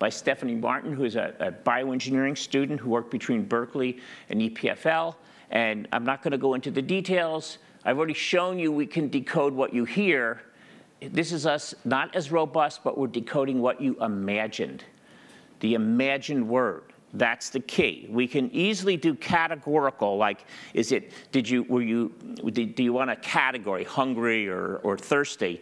by 0.00 0.08
Stephanie 0.08 0.56
Martin, 0.56 0.92
who 0.94 1.04
is 1.04 1.14
a, 1.14 1.34
a 1.38 1.52
bioengineering 1.52 2.36
student 2.36 2.80
who 2.80 2.88
worked 2.88 3.10
between 3.10 3.44
Berkeley 3.44 3.98
and 4.30 4.40
EPFL. 4.40 5.14
And 5.50 5.86
I'm 5.92 6.04
not 6.04 6.22
going 6.22 6.32
to 6.32 6.38
go 6.38 6.54
into 6.54 6.70
the 6.72 6.82
details. 6.82 7.58
I've 7.84 7.98
already 7.98 8.14
shown 8.14 8.58
you 8.58 8.72
we 8.72 8.86
can 8.86 9.08
decode 9.08 9.52
what 9.52 9.74
you 9.74 9.84
hear. 9.84 10.40
This 11.00 11.32
is 11.32 11.46
us 11.46 11.74
not 11.84 12.16
as 12.16 12.32
robust, 12.32 12.82
but 12.82 12.96
we're 12.96 13.08
decoding 13.08 13.60
what 13.60 13.80
you 13.80 14.02
imagined, 14.02 14.84
the 15.60 15.74
imagined 15.74 16.48
word. 16.48 16.82
That's 17.12 17.50
the 17.50 17.60
key. 17.60 18.06
We 18.08 18.26
can 18.26 18.50
easily 18.52 18.96
do 18.96 19.14
categorical, 19.14 20.16
like, 20.16 20.46
is 20.72 20.92
it, 20.92 21.12
did 21.30 21.48
you, 21.48 21.64
were 21.64 21.82
you, 21.82 22.14
did, 22.52 22.74
do 22.74 22.82
you 22.82 22.92
want 22.92 23.10
a 23.10 23.16
category, 23.16 23.84
hungry 23.84 24.48
or, 24.48 24.76
or 24.76 24.96
thirsty? 24.96 25.60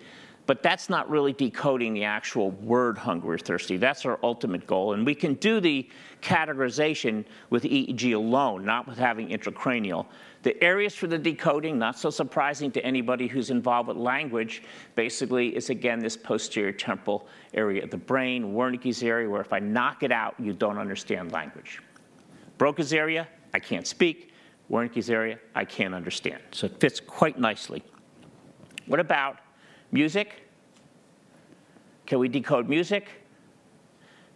But 0.48 0.62
that's 0.62 0.88
not 0.88 1.10
really 1.10 1.34
decoding 1.34 1.92
the 1.92 2.04
actual 2.04 2.52
word 2.52 2.96
hungry 2.96 3.34
or 3.34 3.38
thirsty. 3.38 3.76
That's 3.76 4.06
our 4.06 4.18
ultimate 4.22 4.66
goal. 4.66 4.94
And 4.94 5.04
we 5.04 5.14
can 5.14 5.34
do 5.34 5.60
the 5.60 5.86
categorization 6.22 7.26
with 7.50 7.64
EEG 7.64 8.14
alone, 8.14 8.64
not 8.64 8.88
with 8.88 8.96
having 8.96 9.28
intracranial. 9.28 10.06
The 10.44 10.64
areas 10.64 10.94
for 10.94 11.06
the 11.06 11.18
decoding, 11.18 11.78
not 11.78 11.98
so 11.98 12.08
surprising 12.08 12.70
to 12.70 12.82
anybody 12.82 13.26
who's 13.26 13.50
involved 13.50 13.88
with 13.88 13.98
language, 13.98 14.62
basically 14.94 15.54
is 15.54 15.68
again 15.68 15.98
this 15.98 16.16
posterior 16.16 16.72
temporal 16.72 17.28
area 17.52 17.84
of 17.84 17.90
the 17.90 17.98
brain, 17.98 18.54
Wernicke's 18.54 19.02
area, 19.02 19.28
where 19.28 19.42
if 19.42 19.52
I 19.52 19.58
knock 19.58 20.02
it 20.02 20.12
out, 20.12 20.34
you 20.38 20.54
don't 20.54 20.78
understand 20.78 21.30
language. 21.30 21.82
Broca's 22.56 22.94
area, 22.94 23.28
I 23.52 23.58
can't 23.58 23.86
speak. 23.86 24.32
Wernicke's 24.70 25.10
area, 25.10 25.38
I 25.54 25.66
can't 25.66 25.94
understand. 25.94 26.40
So 26.52 26.68
it 26.68 26.80
fits 26.80 27.00
quite 27.00 27.38
nicely. 27.38 27.82
What 28.86 28.98
about 28.98 29.40
music? 29.90 30.42
Can 32.06 32.18
we 32.18 32.28
decode 32.28 32.68
music? 32.68 33.08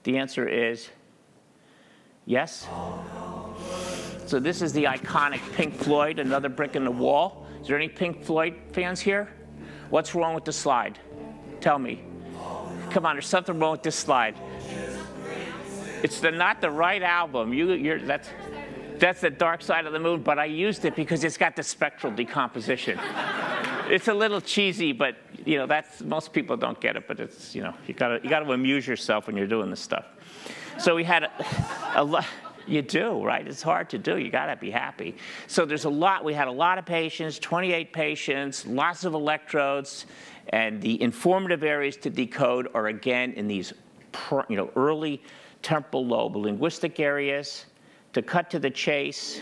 The 0.05 0.19
answer 0.19 0.49
is 0.49 0.91
yes. 2.27 2.69
So 4.27 4.41
this 4.41 4.63
is 4.63 4.73
the 4.73 4.85
iconic 4.85 5.41
Pink 5.55 5.75
Floyd, 5.75 6.19
another 6.19 6.49
brick 6.49 6.77
in 6.77 6.85
the 6.85 6.91
wall. 6.91 7.47
Is 7.61 7.69
there 7.69 7.77
any 7.77 7.89
Pink 7.89 8.25
Floyd 8.25 8.55
fans 8.73 9.01
here? 9.01 9.29
What's 9.91 10.15
wrong 10.15 10.35
with 10.35 10.45
the 10.45 10.53
slide? 10.53 10.99
Tell 11.61 11.79
me. 11.79 12.03
Come 12.91 13.07
on, 13.07 13.15
there's 13.15 13.27
something 13.27 13.59
wrong 13.59 13.73
with 13.73 13.83
this 13.83 13.97
slide. 13.97 14.37
It's 16.03 16.21
the, 16.21 16.31
not 16.31 16.61
the 16.61 16.71
right 16.71 17.03
album. 17.03 17.53
You, 17.53 17.73
you're, 17.73 18.01
that's, 18.01 18.29
that's 18.99 19.21
the 19.21 19.31
dark 19.31 19.63
side 19.63 19.87
of 19.87 19.93
the 19.93 20.01
moon, 20.01 20.23
but 20.23 20.39
I 20.39 20.47
used 20.47 20.85
it 20.85 20.97
because 20.97 21.25
it's 21.25 21.37
got 21.37 21.55
the 21.55 21.63
spectral 21.63 22.13
decomposition. 22.13 22.99
It's 23.89 24.09
a 24.09 24.15
little 24.15 24.41
cheesy, 24.41 24.93
but 24.93 25.17
you 25.45 25.59
know, 25.59 25.67
that's, 25.67 26.03
most 26.03 26.33
people 26.33 26.57
don't 26.57 26.81
get 26.81 26.97
it, 26.97 27.07
but 27.07 27.21
it's, 27.21 27.55
you 27.55 27.63
know, 27.63 27.75
you 27.87 27.95
gotta, 27.95 28.21
you 28.23 28.31
gotta 28.31 28.51
amuse 28.51 28.87
yourself 28.87 29.27
when 29.27 29.37
you're 29.37 29.47
doing 29.47 29.71
this 29.71 29.81
stuff. 29.81 30.07
So 30.79 30.95
we 30.95 31.05
had 31.05 31.25
a, 31.25 31.33
a 31.97 32.05
lot, 32.05 32.27
you 32.67 32.83
do, 32.83 33.25
right? 33.25 33.47
It's 33.47 33.63
hard 33.63 33.91
to 33.91 33.99
do. 33.99 34.19
You 34.19 34.31
got 34.31 34.47
to 34.47 34.57
be 34.57 34.71
happy. 34.71 35.17
So 35.47 35.65
there's 35.65 35.85
a 35.85 35.91
lot. 35.91 36.25
We 36.25 36.35
had 36.35 36.49
a 36.49 36.53
lot 36.53 36.79
of 36.79 36.87
patients, 36.87 37.39
28 37.39 37.93
patients, 37.93 38.67
lots 38.67 39.05
of 39.05 39.15
electrodes, 39.15 40.07
and 40.49 40.81
the 40.81 41.01
informative 41.03 41.63
areas 41.63 41.97
to 41.99 42.11
decode 42.11 42.69
are 42.75 42.89
again 42.89 43.33
in 43.33 43.49
these, 43.49 43.73
you 44.49 44.57
know, 44.57 44.71
early 44.77 45.23
temporal 45.63 46.07
lobe 46.07 46.37
linguistic 46.37 47.01
areas. 47.01 47.67
To 48.15 48.21
cut 48.21 48.51
to 48.51 48.59
the 48.59 48.69
chase, 48.69 49.41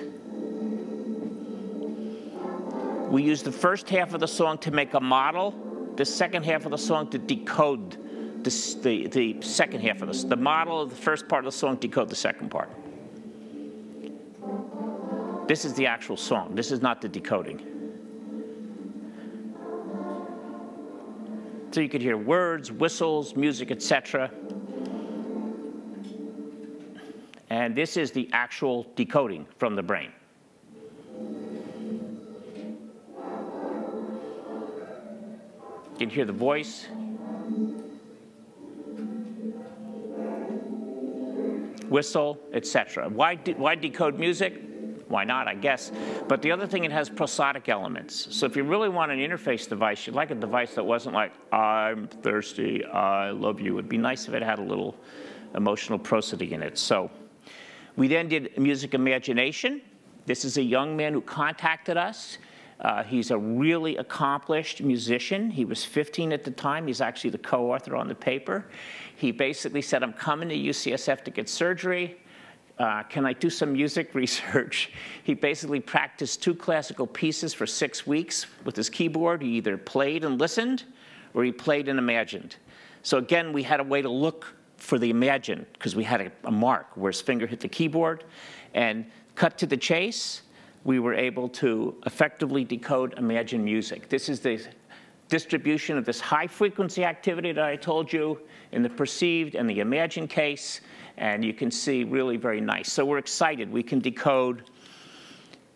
we 3.11 3.25
use 3.25 3.43
the 3.43 3.53
first 3.53 3.91
half 3.91 4.15
of 4.15 4.21
the 4.21 4.29
song 4.29 4.57
to 4.59 4.71
make 4.71 4.95
a 4.95 5.01
model, 5.01 5.55
the 5.97 6.05
second 6.05 6.45
half 6.45 6.65
of 6.65 6.71
the 6.71 6.79
song 6.79 7.11
to 7.11 7.19
decode 7.19 8.45
the, 8.45 8.79
the, 8.83 9.07
the 9.09 9.43
second 9.43 9.81
half 9.81 10.01
of 10.01 10.13
the, 10.13 10.29
the 10.29 10.37
model 10.37 10.81
of 10.81 10.91
the 10.91 10.97
first 10.97 11.29
part 11.29 11.45
of 11.45 11.53
the 11.53 11.59
song, 11.59 11.77
decode 11.77 12.09
the 12.09 12.17
second 12.17 12.51
part. 12.51 12.71
This 15.49 15.65
is 15.65 15.75
the 15.75 15.87
actual 15.89 16.17
song. 16.17 16.55
This 16.55 16.71
is 16.71 16.81
not 16.81 17.01
the 17.01 17.09
decoding. 17.09 17.67
So 21.73 21.81
you 21.81 21.89
could 21.89 22.03
hear 22.03 22.17
words, 22.17 22.71
whistles, 22.71 23.35
music, 23.35 23.73
etc. 23.73 24.31
And 27.51 27.75
this 27.75 27.97
is 27.97 28.13
the 28.13 28.29
actual 28.33 28.87
decoding 28.95 29.47
from 29.59 29.75
the 29.75 29.83
brain. 29.83 30.13
You 36.01 36.07
can 36.07 36.15
hear 36.15 36.25
the 36.25 36.33
voice. 36.33 36.87
Whistle, 41.91 42.39
etc. 42.55 43.11
Why, 43.11 43.35
de 43.35 43.53
why 43.53 43.75
decode 43.75 44.19
music? 44.19 44.63
Why 45.09 45.25
not, 45.25 45.47
I 45.47 45.57
guess. 45.57 45.93
But 46.27 46.41
the 46.41 46.53
other 46.53 46.67
thing, 46.67 46.85
it 46.85 46.93
has 46.93 47.11
prosodic 47.11 47.69
elements. 47.69 48.35
So 48.35 48.47
if 48.47 48.57
you 48.57 48.63
really 48.63 48.89
want 48.89 49.13
an 49.13 49.19
interface 49.19 49.69
device, 49.69 50.07
you'd 50.07 50.17
like 50.17 50.31
a 50.31 50.35
device 50.35 50.75
that 50.77 50.85
wasn't 50.85 51.15
like, 51.15 51.33
I'm 51.53 52.07
thirsty, 52.07 52.83
I 52.83 53.31
love 53.31 53.61
you. 53.61 53.75
It'd 53.75 53.91
be 53.91 53.99
nice 53.99 54.27
if 54.27 54.33
it 54.33 54.43
had 54.43 54.59
a 54.59 54.63
little 54.63 54.97
emotional 55.55 55.99
prosody 55.99 56.55
in 56.55 56.63
it. 56.63 56.79
So 56.79 57.11
we 57.97 58.09
then 58.09 58.27
did 58.29 58.57
music 58.57 58.95
imagination. 58.95 59.83
This 60.25 60.47
is 60.47 60.57
a 60.57 60.63
young 60.63 60.97
man 60.97 61.13
who 61.13 61.21
contacted 61.21 61.99
us. 61.99 62.39
Uh, 62.81 63.03
he's 63.03 63.31
a 63.31 63.37
really 63.37 63.97
accomplished 63.99 64.83
musician. 64.83 65.51
He 65.51 65.65
was 65.65 65.85
15 65.85 66.33
at 66.33 66.45
the 66.45 66.51
time. 66.51 66.87
He's 66.87 67.01
actually 67.01 67.31
the 67.31 67.39
co-author 67.39 67.95
on 67.95 68.09
the 68.09 68.15
paper. 68.15 68.65
He 69.17 69.33
basically 69.33 69.83
said, 69.83 70.03
I'm 70.03 70.15
coming 70.15 70.49
to 70.49 70.57
UCSF 70.57 71.23
to 71.25 71.31
get 71.31 71.49
surgery. 71.49 72.19
Uh, 72.79 73.03
can 73.03 73.27
I 73.27 73.35
do 73.35 73.51
some 73.51 73.75
music 73.75 74.15
research? 74.15 74.93
He 75.23 75.35
basically 75.35 75.81
practiced 75.81 76.43
two 76.43 76.55
classical 76.55 77.07
pieces 77.07 77.53
for 77.53 77.67
six 77.67 78.07
weeks 78.07 78.47
with 78.65 78.77
his 78.77 78.89
keyboard. 78.89 79.43
He 79.43 79.51
either 79.59 79.77
played 79.77 80.25
and 80.25 80.41
listened, 80.41 80.85
or 81.35 81.45
he 81.45 81.53
played 81.53 81.89
and 81.89 81.99
imagined. 81.99 82.57
So 83.03 83.19
again, 83.19 83.53
we 83.53 83.63
had 83.63 83.81
a 83.81 83.85
way 83.85 84.01
to 84.01 84.09
look 84.09 84.55
for 84.79 84.99
the 84.99 85.11
imagined, 85.11 85.67
because 85.75 85.95
we 85.95 86.05
had 86.05 86.23
a, 86.23 86.33
a 86.45 86.51
mark 86.51 86.87
where 86.95 87.13
his 87.13 87.21
finger 87.21 87.47
hit 87.47 87.61
the 87.61 87.69
keyboard. 87.69 88.25
And 88.73 89.05
cut 89.35 89.59
to 89.59 89.67
the 89.67 89.77
chase, 89.77 90.43
we 90.85 90.99
were 90.99 91.15
able 91.15 91.49
to 91.49 91.95
effectively 92.07 92.65
decode 92.65 93.19
imagined 93.19 93.65
music. 93.65 94.09
This 94.09 94.29
is 94.29 94.41
the 94.41 94.61
distribution 95.29 95.97
of 95.97 96.05
this 96.05 96.21
high 96.21 96.47
frequency 96.47 97.05
activity 97.05 97.53
that 97.53 97.65
I 97.65 97.77
told 97.77 98.13
you 98.13 98.41
in 98.73 98.83
the 98.83 98.91
perceived 98.91 99.55
and 99.55 99.69
the 99.69 99.81
imagined 99.81 100.31
case 100.31 100.81
and 101.21 101.45
you 101.45 101.53
can 101.53 101.71
see 101.71 102.03
really 102.03 102.37
very 102.37 102.61
nice. 102.61 102.93
So 102.93 103.05
we're 103.05 103.19
excited. 103.19 103.71
We 103.71 103.83
can 103.83 104.01
decode, 104.01 104.65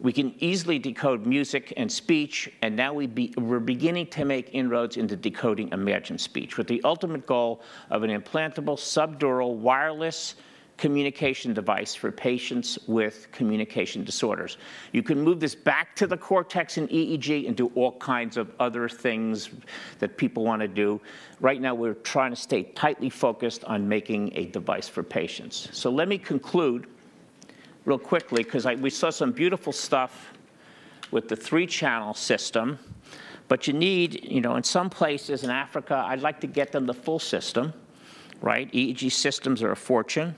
we 0.00 0.12
can 0.12 0.34
easily 0.38 0.78
decode 0.78 1.26
music 1.26 1.72
and 1.76 1.90
speech, 1.92 2.50
and 2.62 2.74
now 2.74 2.94
we 2.94 3.06
be, 3.06 3.32
we're 3.36 3.60
beginning 3.60 4.06
to 4.08 4.24
make 4.24 4.50
inroads 4.52 4.96
into 4.96 5.16
decoding 5.16 5.70
imagined 5.72 6.20
speech 6.20 6.56
with 6.56 6.66
the 6.66 6.82
ultimate 6.82 7.26
goal 7.26 7.60
of 7.90 8.02
an 8.02 8.10
implantable 8.10 8.76
subdural 8.76 9.54
wireless 9.54 10.34
communication 10.76 11.54
device 11.54 11.94
for 11.94 12.10
patients 12.10 12.78
with 12.88 13.30
communication 13.30 14.02
disorders. 14.02 14.58
You 14.92 15.02
can 15.02 15.20
move 15.20 15.38
this 15.38 15.54
back 15.54 15.94
to 15.96 16.06
the 16.06 16.16
cortex 16.16 16.78
in 16.78 16.88
EEG 16.88 17.46
and 17.46 17.56
do 17.56 17.70
all 17.76 17.92
kinds 17.98 18.36
of 18.36 18.50
other 18.58 18.88
things 18.88 19.50
that 20.00 20.16
people 20.16 20.44
want 20.44 20.62
to 20.62 20.68
do. 20.68 21.00
Right 21.40 21.60
now, 21.60 21.74
we're 21.74 21.94
trying 21.94 22.30
to 22.30 22.36
stay 22.36 22.64
tightly 22.64 23.08
focused 23.08 23.62
on 23.64 23.88
making 23.88 24.36
a 24.36 24.46
device 24.46 24.88
for 24.88 25.02
patients. 25.02 25.68
So 25.72 25.90
let 25.90 26.08
me 26.08 26.18
conclude 26.18 26.88
real 27.84 27.98
quickly, 27.98 28.42
because 28.42 28.66
we 28.66 28.90
saw 28.90 29.10
some 29.10 29.30
beautiful 29.30 29.72
stuff 29.72 30.32
with 31.10 31.28
the 31.28 31.36
three-channel 31.36 32.14
system, 32.14 32.78
but 33.46 33.66
you 33.68 33.74
need, 33.74 34.24
you 34.24 34.40
know, 34.40 34.56
in 34.56 34.62
some 34.64 34.88
places 34.88 35.44
in 35.44 35.50
Africa, 35.50 36.02
I'd 36.08 36.22
like 36.22 36.40
to 36.40 36.46
get 36.46 36.72
them 36.72 36.86
the 36.86 36.94
full 36.94 37.18
system, 37.18 37.74
right? 38.40 38.72
EEG 38.72 39.12
systems 39.12 39.62
are 39.62 39.70
a 39.70 39.76
fortune 39.76 40.34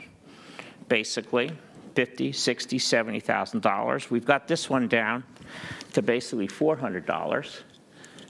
basically, 0.88 1.51
50, 1.94 2.33
60, 2.33 2.79
70,000 2.79 3.61
dollars. 3.62 4.11
We've 4.11 4.25
got 4.25 4.46
this 4.46 4.68
one 4.68 4.87
down 4.87 5.25
to 5.92 6.03
basically 6.03 6.46
$400. 6.46 7.62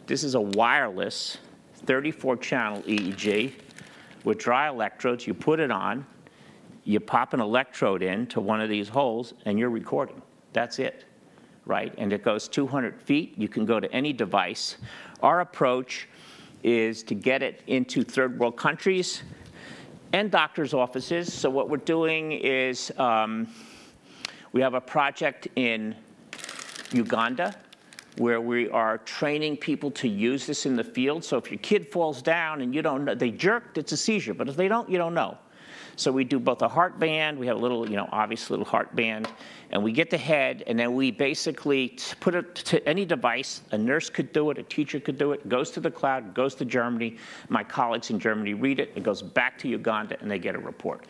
This 0.06 0.22
is 0.22 0.34
a 0.36 0.40
wireless 0.40 1.38
34 1.84 2.36
channel 2.36 2.82
EEG 2.82 3.52
with 4.24 4.38
dry 4.38 4.68
electrodes. 4.68 5.26
You 5.26 5.34
put 5.34 5.58
it 5.58 5.70
on, 5.70 6.06
you 6.84 7.00
pop 7.00 7.34
an 7.34 7.40
electrode 7.40 8.02
in 8.02 8.26
to 8.28 8.40
one 8.40 8.60
of 8.60 8.68
these 8.68 8.88
holes, 8.88 9.34
and 9.44 9.58
you're 9.58 9.70
recording. 9.70 10.22
That's 10.52 10.78
it, 10.78 11.04
right? 11.64 11.92
And 11.98 12.12
it 12.12 12.22
goes 12.22 12.46
200 12.46 13.02
feet. 13.02 13.34
You 13.36 13.48
can 13.48 13.66
go 13.66 13.80
to 13.80 13.92
any 13.92 14.12
device. 14.12 14.76
Our 15.22 15.40
approach 15.40 16.08
is 16.62 17.02
to 17.04 17.14
get 17.14 17.42
it 17.42 17.62
into 17.66 18.02
third 18.04 18.38
world 18.38 18.56
countries 18.56 19.22
and 20.12 20.30
doctor's 20.30 20.74
offices. 20.74 21.32
So 21.32 21.50
what 21.50 21.68
we're 21.68 21.78
doing 21.78 22.32
is 22.32 22.92
um, 22.98 23.48
we 24.52 24.60
have 24.60 24.74
a 24.74 24.80
project 24.80 25.48
in 25.56 25.94
Uganda 26.92 27.54
where 28.18 28.40
we 28.40 28.70
are 28.70 28.98
training 28.98 29.58
people 29.58 29.90
to 29.90 30.08
use 30.08 30.46
this 30.46 30.64
in 30.64 30.74
the 30.74 30.84
field. 30.84 31.22
So 31.22 31.36
if 31.36 31.50
your 31.50 31.58
kid 31.58 31.92
falls 31.92 32.22
down 32.22 32.62
and 32.62 32.74
you 32.74 32.80
don't 32.80 33.04
know, 33.04 33.14
they 33.14 33.30
jerked, 33.30 33.76
it's 33.76 33.92
a 33.92 33.96
seizure. 33.96 34.32
But 34.32 34.48
if 34.48 34.56
they 34.56 34.68
don't, 34.68 34.88
you 34.88 34.96
don't 34.96 35.14
know. 35.14 35.36
So 35.96 36.12
we 36.12 36.24
do 36.24 36.38
both 36.38 36.60
a 36.60 36.68
heart 36.68 36.98
band, 37.00 37.38
we 37.38 37.46
have 37.46 37.56
a 37.56 37.58
little, 37.58 37.88
you 37.88 37.96
know, 37.96 38.08
obvious 38.12 38.50
little 38.50 38.66
heart 38.66 38.94
band, 38.94 39.28
and 39.70 39.82
we 39.82 39.92
get 39.92 40.10
the 40.10 40.18
head, 40.18 40.62
and 40.66 40.78
then 40.78 40.94
we 40.94 41.10
basically 41.10 41.98
put 42.20 42.34
it 42.34 42.54
to 42.54 42.86
any 42.86 43.06
device. 43.06 43.62
A 43.72 43.78
nurse 43.78 44.10
could 44.10 44.30
do 44.32 44.50
it, 44.50 44.58
a 44.58 44.62
teacher 44.62 45.00
could 45.00 45.16
do 45.16 45.32
it, 45.32 45.48
goes 45.48 45.70
to 45.72 45.80
the 45.80 45.90
cloud, 45.90 46.34
goes 46.34 46.54
to 46.56 46.66
Germany. 46.66 47.16
My 47.48 47.64
colleagues 47.64 48.10
in 48.10 48.20
Germany 48.20 48.52
read 48.52 48.78
it, 48.78 48.92
it 48.94 49.02
goes 49.02 49.22
back 49.22 49.58
to 49.60 49.68
Uganda, 49.68 50.18
and 50.20 50.30
they 50.30 50.38
get 50.38 50.54
a 50.54 50.58
report. 50.58 51.06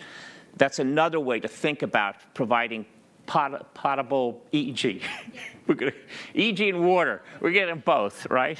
That's 0.57 0.79
another 0.79 1.18
way 1.18 1.40
to 1.40 1.49
think 1.49 1.83
about 1.83 2.16
providing 2.33 2.87
pot, 3.27 3.75
potable 3.75 4.42
EEG. 4.53 5.03
We're 5.66 5.75
gonna, 5.75 5.92
EEG 6.35 6.68
and 6.68 6.87
water, 6.87 7.22
we're 7.40 7.51
getting 7.51 7.81
both, 7.81 8.27
right? 8.31 8.57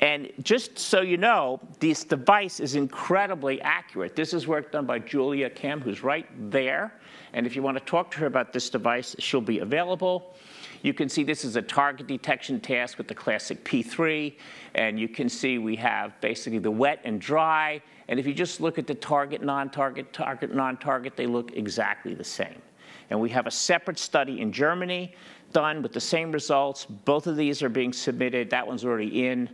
And 0.00 0.32
just 0.42 0.78
so 0.78 1.02
you 1.02 1.18
know, 1.18 1.60
this 1.78 2.04
device 2.04 2.58
is 2.58 2.74
incredibly 2.74 3.60
accurate. 3.60 4.16
This 4.16 4.32
is 4.32 4.46
work 4.46 4.72
done 4.72 4.86
by 4.86 4.98
Julia 4.98 5.50
Kim, 5.50 5.80
who's 5.80 6.02
right 6.02 6.26
there. 6.50 6.94
And 7.34 7.46
if 7.46 7.54
you 7.54 7.62
want 7.62 7.76
to 7.76 7.84
talk 7.84 8.10
to 8.12 8.18
her 8.18 8.26
about 8.26 8.52
this 8.52 8.70
device, 8.70 9.14
she'll 9.18 9.42
be 9.42 9.58
available. 9.58 10.34
You 10.82 10.94
can 10.94 11.10
see 11.10 11.22
this 11.22 11.44
is 11.44 11.56
a 11.56 11.62
target 11.62 12.06
detection 12.06 12.60
task 12.60 12.96
with 12.96 13.08
the 13.08 13.14
classic 13.14 13.62
P3. 13.64 14.34
And 14.74 14.98
you 14.98 15.06
can 15.06 15.28
see 15.28 15.58
we 15.58 15.76
have 15.76 16.18
basically 16.22 16.58
the 16.58 16.70
wet 16.70 17.00
and 17.04 17.20
dry. 17.20 17.82
And 18.08 18.18
if 18.18 18.26
you 18.26 18.32
just 18.32 18.60
look 18.60 18.78
at 18.78 18.86
the 18.86 18.94
target, 18.94 19.42
non-target, 19.42 20.14
target, 20.14 20.54
non-target, 20.54 21.14
they 21.14 21.26
look 21.26 21.52
exactly 21.52 22.14
the 22.14 22.24
same. 22.24 22.62
And 23.10 23.20
we 23.20 23.28
have 23.30 23.46
a 23.46 23.50
separate 23.50 23.98
study 23.98 24.40
in 24.40 24.50
Germany 24.50 25.14
done 25.52 25.82
with 25.82 25.92
the 25.92 26.00
same 26.00 26.32
results. 26.32 26.86
Both 26.86 27.26
of 27.26 27.36
these 27.36 27.62
are 27.62 27.68
being 27.68 27.92
submitted. 27.92 28.50
That 28.50 28.66
one's 28.66 28.84
already 28.84 29.26
in 29.26 29.50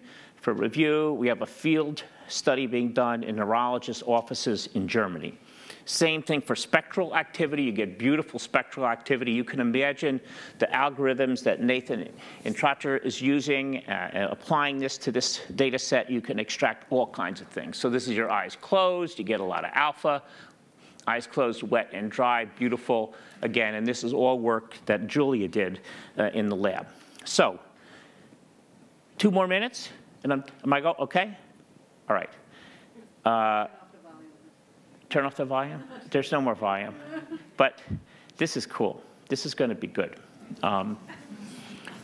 for 0.47 0.53
review. 0.53 1.13
We 1.15 1.27
have 1.27 1.43
a 1.43 1.47
field 1.47 2.05
study 2.29 2.69
being 2.69 2.93
done 2.93 3.25
in 3.25 3.35
neurologist 3.35 4.05
offices 4.07 4.69
in 4.75 4.87
Germany. 4.87 5.37
Same 5.87 6.23
thing 6.23 6.41
for 6.41 6.55
spectral 6.55 7.17
activity. 7.17 7.65
You 7.65 7.73
get 7.73 7.99
beautiful 7.99 8.39
spectral 8.39 8.87
activity. 8.87 9.33
You 9.33 9.43
can 9.43 9.59
imagine 9.59 10.21
the 10.61 10.67
algorithms 10.67 11.43
that 11.43 11.63
Nathan 11.63 12.09
Intrator 12.45 13.05
is 13.05 13.21
using, 13.21 13.79
uh, 13.89 14.29
applying 14.31 14.79
this 14.79 14.97
to 14.99 15.11
this 15.11 15.41
data 15.57 15.81
set. 15.81 16.09
You 16.09 16.21
can 16.21 16.39
extract 16.39 16.87
all 16.93 17.09
kinds 17.09 17.41
of 17.41 17.49
things. 17.49 17.77
So 17.77 17.91
this 17.91 18.07
is 18.07 18.15
your 18.15 18.31
eyes 18.31 18.55
closed. 18.55 19.19
You 19.19 19.25
get 19.25 19.41
a 19.41 19.45
lot 19.45 19.65
of 19.65 19.73
alpha. 19.75 20.23
Eyes 21.09 21.27
closed, 21.27 21.65
wet 21.65 21.91
and 21.93 22.09
dry, 22.09 22.45
beautiful. 22.45 23.15
Again, 23.43 23.75
and 23.75 23.85
this 23.85 24.05
is 24.05 24.13
all 24.13 24.39
work 24.39 24.77
that 24.87 25.09
Julia 25.09 25.49
did 25.49 25.81
uh, 26.17 26.31
in 26.35 26.49
the 26.49 26.57
lab. 26.57 26.87
So, 27.25 27.59
two 29.19 29.33
more 29.33 29.49
minutes. 29.49 29.89
And 30.25 30.33
I'm, 30.33 30.45
am 30.65 30.73
I 30.73 30.81
go, 30.81 30.95
okay? 31.01 31.37
All 32.09 32.17
right. 32.17 32.31
Uh, 33.25 33.69
turn 35.11 35.25
off 35.25 35.37
the 35.37 35.45
volume? 35.45 35.83
There's 36.11 36.33
no 36.33 36.41
more 36.41 36.55
volume. 36.55 36.95
But 37.57 37.81
this 38.37 38.57
is 38.57 38.67
cool. 38.67 39.03
This 39.29 39.47
is 39.47 39.55
going 39.55 39.71
to 39.71 39.77
be 39.77 39.87
good. 39.87 40.17
Um, 40.63 40.99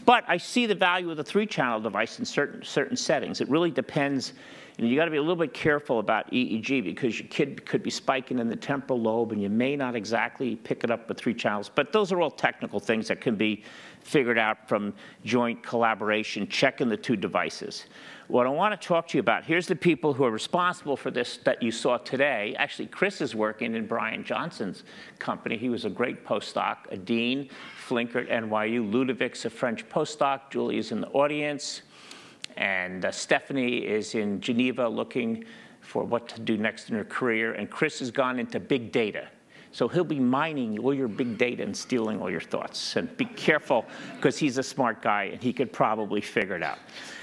but 0.04 0.24
I 0.26 0.36
see 0.36 0.66
the 0.66 0.74
value 0.74 1.10
of 1.10 1.16
the 1.16 1.24
three-channel 1.24 1.80
device 1.80 2.18
in 2.18 2.24
certain, 2.24 2.64
certain 2.64 2.96
settings. 2.96 3.40
It 3.40 3.48
really 3.48 3.70
depends. 3.70 4.32
Know, 4.78 4.86
you 4.86 4.96
got 4.96 5.04
to 5.04 5.10
be 5.10 5.18
a 5.18 5.22
little 5.22 5.36
bit 5.36 5.54
careful 5.54 6.00
about 6.00 6.30
EEG 6.32 6.82
because 6.82 7.20
your 7.20 7.28
kid 7.28 7.64
could 7.66 7.82
be 7.82 7.90
spiking 7.90 8.38
in 8.38 8.48
the 8.48 8.56
temporal 8.56 9.00
lobe 9.00 9.32
and 9.32 9.40
you 9.40 9.48
may 9.48 9.76
not 9.76 9.94
exactly 9.94 10.56
pick 10.56 10.82
it 10.82 10.90
up 10.90 11.08
with 11.08 11.18
three 11.18 11.34
channels. 11.34 11.70
But 11.72 11.92
those 11.92 12.10
are 12.10 12.20
all 12.20 12.30
technical 12.30 12.80
things 12.80 13.06
that 13.08 13.20
can 13.20 13.36
be 13.36 13.62
figured 14.02 14.38
out 14.38 14.68
from 14.68 14.94
joint 15.24 15.62
collaboration, 15.62 16.48
checking 16.48 16.88
the 16.88 16.96
two 16.96 17.16
devices. 17.16 17.86
What 18.28 18.46
I 18.46 18.50
want 18.50 18.78
to 18.80 18.86
talk 18.86 19.08
to 19.08 19.18
you 19.18 19.20
about, 19.20 19.44
here's 19.44 19.66
the 19.66 19.76
people 19.76 20.14
who 20.14 20.24
are 20.24 20.30
responsible 20.30 20.96
for 20.96 21.10
this 21.10 21.38
that 21.44 21.62
you 21.62 21.70
saw 21.70 21.98
today. 21.98 22.54
Actually, 22.58 22.86
Chris 22.86 23.20
is 23.20 23.34
working 23.34 23.74
in 23.74 23.86
Brian 23.86 24.24
Johnson's 24.24 24.84
company. 25.18 25.56
He 25.56 25.68
was 25.68 25.84
a 25.84 25.90
great 25.90 26.24
postdoc, 26.24 26.78
a 26.90 26.96
dean, 26.96 27.50
Flinker 27.86 28.16
at 28.16 28.44
NYU. 28.44 28.90
Ludovic's 28.90 29.44
a 29.44 29.50
French 29.50 29.88
postdoc. 29.88 30.50
Julie's 30.50 30.92
in 30.92 31.00
the 31.00 31.08
audience. 31.08 31.82
and 32.56 33.04
uh, 33.04 33.10
Stephanie 33.10 33.78
is 33.78 34.14
in 34.14 34.40
Geneva 34.40 34.88
looking 34.88 35.44
for 35.80 36.04
what 36.04 36.28
to 36.28 36.40
do 36.40 36.56
next 36.56 36.90
in 36.90 36.96
her 36.96 37.04
career, 37.04 37.52
and 37.54 37.70
Chris 37.70 37.98
has 37.98 38.10
gone 38.10 38.38
into 38.38 38.60
big 38.60 38.92
data. 38.92 39.28
So 39.72 39.88
he'll 39.88 40.04
be 40.04 40.20
mining 40.20 40.78
all 40.78 40.92
your 40.92 41.08
big 41.08 41.38
data 41.38 41.62
and 41.62 41.74
stealing 41.76 42.20
all 42.20 42.30
your 42.30 42.40
thoughts. 42.40 42.96
And 42.96 43.14
be 43.16 43.24
careful, 43.24 43.86
because 44.16 44.38
he's 44.38 44.58
a 44.58 44.62
smart 44.62 45.00
guy 45.02 45.24
and 45.32 45.42
he 45.42 45.52
could 45.52 45.72
probably 45.72 46.20
figure 46.20 46.54
it 46.54 46.62
out. 46.62 46.78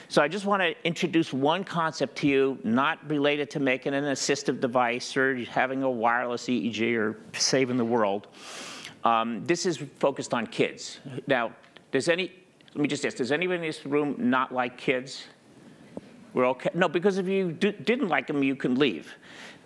So 0.07 0.23
I 0.23 0.27
just 0.27 0.45
want 0.45 0.63
to 0.63 0.73
introduce 0.83 1.31
one 1.31 1.63
concept 1.63 2.15
to 2.17 2.27
you, 2.27 2.57
not 2.63 3.07
related 3.07 3.51
to 3.51 3.59
making 3.59 3.93
an 3.93 4.05
assistive 4.05 4.59
device 4.59 5.15
or 5.15 5.35
having 5.45 5.83
a 5.83 5.89
wireless 5.89 6.45
EEG 6.45 6.97
or 6.97 7.19
saving 7.33 7.77
the 7.77 7.85
world. 7.85 8.27
Um, 9.03 9.45
this 9.45 9.67
is 9.67 9.77
focused 9.99 10.33
on 10.33 10.47
kids. 10.47 10.99
Now, 11.27 11.51
does 11.91 12.09
any, 12.09 12.31
let 12.73 12.81
me 12.81 12.87
just 12.87 13.05
ask, 13.05 13.17
does 13.17 13.31
anybody 13.31 13.59
in 13.59 13.65
this 13.67 13.85
room 13.85 14.15
not 14.17 14.51
like 14.51 14.77
kids? 14.77 15.25
We're 16.33 16.47
okay? 16.47 16.69
No, 16.73 16.87
because 16.87 17.17
if 17.19 17.27
you 17.27 17.51
do, 17.51 17.71
didn't 17.71 18.07
like 18.07 18.25
them, 18.27 18.43
you 18.43 18.55
can 18.55 18.75
leave. 18.75 19.13